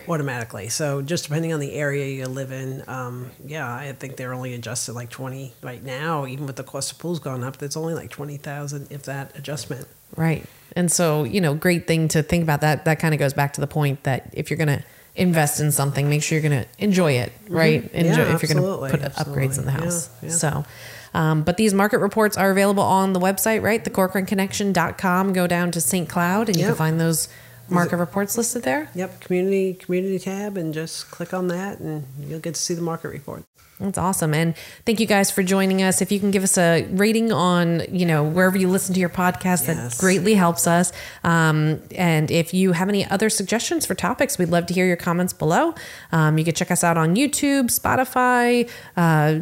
automatically. 0.08 0.69
So 0.69 1.02
just 1.02 1.25
depending 1.25 1.54
on 1.54 1.60
the 1.60 1.73
area 1.73 2.08
you 2.08 2.25
live 2.25 2.52
in, 2.52 2.84
um, 2.88 3.32
yeah, 3.45 3.73
I 3.73 3.91
think 3.93 4.15
they're 4.15 4.34
only 4.34 4.54
adjusted 4.54 4.93
like 4.93 5.10
twenty 5.10 5.54
right 5.62 5.84
now. 5.84 6.25
Even 6.25 6.45
with 6.45 6.56
the 6.56 6.63
cost 6.63 6.91
of 6.91 6.99
pools 6.99 7.19
going 7.19 7.43
up, 7.43 7.58
there's 7.58 7.78
only 7.78 7.93
like 7.93 8.10
twenty 8.10 8.38
thousand, 8.38 8.88
if 8.91 9.04
that 9.04 9.38
adjustment. 9.38 9.88
Right. 10.15 10.45
And 10.75 10.91
so, 10.91 11.23
you 11.23 11.41
know, 11.41 11.56
great 11.56 11.88
thing 11.88 12.08
to 12.10 12.23
think 12.23 12.43
about 12.43 12.62
that. 12.62 12.86
That 12.86 12.99
kind 12.99 13.13
of 13.13 13.19
goes 13.19 13.34
back 13.34 13.54
to 13.54 13.62
the 13.62 13.67
point 13.67 14.04
that 14.04 14.30
if 14.34 14.49
you're 14.49 14.58
going 14.58 14.80
to 14.80 14.84
invest 15.15 15.60
in 15.60 15.71
something, 15.71 16.10
make 16.10 16.23
sure 16.23 16.39
you're 16.39 16.49
going 16.49 16.63
to 16.63 16.69
enjoy 16.78 17.13
it, 17.13 17.32
right? 17.49 17.89
Enjoy 17.91 18.19
Mm-hmm. 18.19 18.30
Yeah, 18.30 18.36
if 18.36 18.43
you're 18.43 18.62
gonna 18.62 18.89
put 18.89 19.02
upgrades 19.13 19.58
in 19.58 19.65
the 19.65 19.71
house. 19.71 20.10
Yeah, 20.21 20.30
yeah. 20.30 20.36
So, 20.36 20.65
um, 21.13 21.43
but 21.43 21.58
these 21.58 21.73
market 21.73 21.99
reports 21.99 22.38
are 22.38 22.52
available 22.52 22.84
on 22.84 23.13
the 23.13 23.19
website, 23.19 23.62
right? 23.62 23.84
The 23.84 23.89
CorcoranConnection.com. 23.89 25.34
Go 25.34 25.47
down 25.47 25.71
to 25.71 25.82
St. 25.82 26.08
Cloud 26.08 26.49
and 26.49 26.58
you 26.58 26.65
can 26.67 26.75
find 26.75 26.99
those 26.99 27.30
market 27.69 27.97
reports 27.97 28.38
listed 28.38 28.63
there. 28.63 28.89
Yep, 28.95 29.21
community 29.21 29.73
community 29.73 30.19
tab, 30.19 30.58
and 30.58 30.73
just 30.73 31.12
click 31.12 31.34
on 31.34 31.47
that, 31.47 31.79
and 31.79 32.05
you'll 32.19 32.39
get 32.39 32.55
to 32.55 32.62
see 32.62 32.73
the 32.73 32.82
market 32.82 33.10
report. 33.10 33.45
That's 33.79 33.97
awesome. 33.97 34.34
And 34.34 34.55
thank 34.86 34.99
you 34.99 35.05
guys 35.05 35.32
for 35.32 35.41
joining 35.41 35.82
us. 35.82 36.01
If 36.01 36.12
you 36.12 36.19
can 36.19 36.32
give 36.32 36.43
us 36.43 36.58
a 36.58 36.86
rating 36.91 37.32
on, 37.32 37.84
you 37.89 38.05
know, 38.05 38.25
wherever 38.25 38.58
you 38.58 38.67
listen 38.67 38.93
to 38.93 38.99
your 38.99 39.10
podcast, 39.10 39.67
that 39.67 39.95
greatly 39.97 40.34
helps 40.34 40.67
us. 40.67 40.91
Um, 41.23 41.82
and 41.95 42.29
if 42.29 42.53
you 42.53 42.73
have 42.73 42.89
any 42.89 43.05
other 43.05 43.29
suggestions 43.29 43.86
for 43.86 43.95
topics, 43.95 44.38
we'd 44.38 44.49
love 44.49 44.65
to 44.65 44.73
hear 44.73 44.86
your 44.86 44.97
comments 44.97 45.32
below. 45.32 45.75
Um, 46.12 46.38
you 46.38 46.43
can 46.43 46.55
check 46.55 46.71
us 46.71 46.84
out 46.84 46.97
on 46.97 47.15
YouTube, 47.15 47.67
Spotify, 47.67 48.69
uh, 48.97 49.39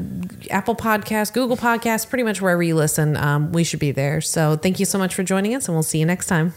Apple 0.52 0.76
Podcasts, 0.76 1.34
Google 1.34 1.58
Podcasts, 1.58 2.08
pretty 2.08 2.24
much 2.24 2.40
wherever 2.40 2.62
you 2.62 2.76
listen. 2.76 3.18
Um, 3.18 3.52
we 3.52 3.64
should 3.64 3.80
be 3.80 3.92
there. 3.92 4.22
So 4.22 4.56
thank 4.56 4.80
you 4.80 4.86
so 4.86 5.00
much 5.00 5.16
for 5.16 5.24
joining 5.24 5.56
us, 5.56 5.68
and 5.68 5.76
we'll 5.76 5.82
see 5.82 5.98
you 5.98 6.06
next 6.06 6.28
time. 6.28 6.54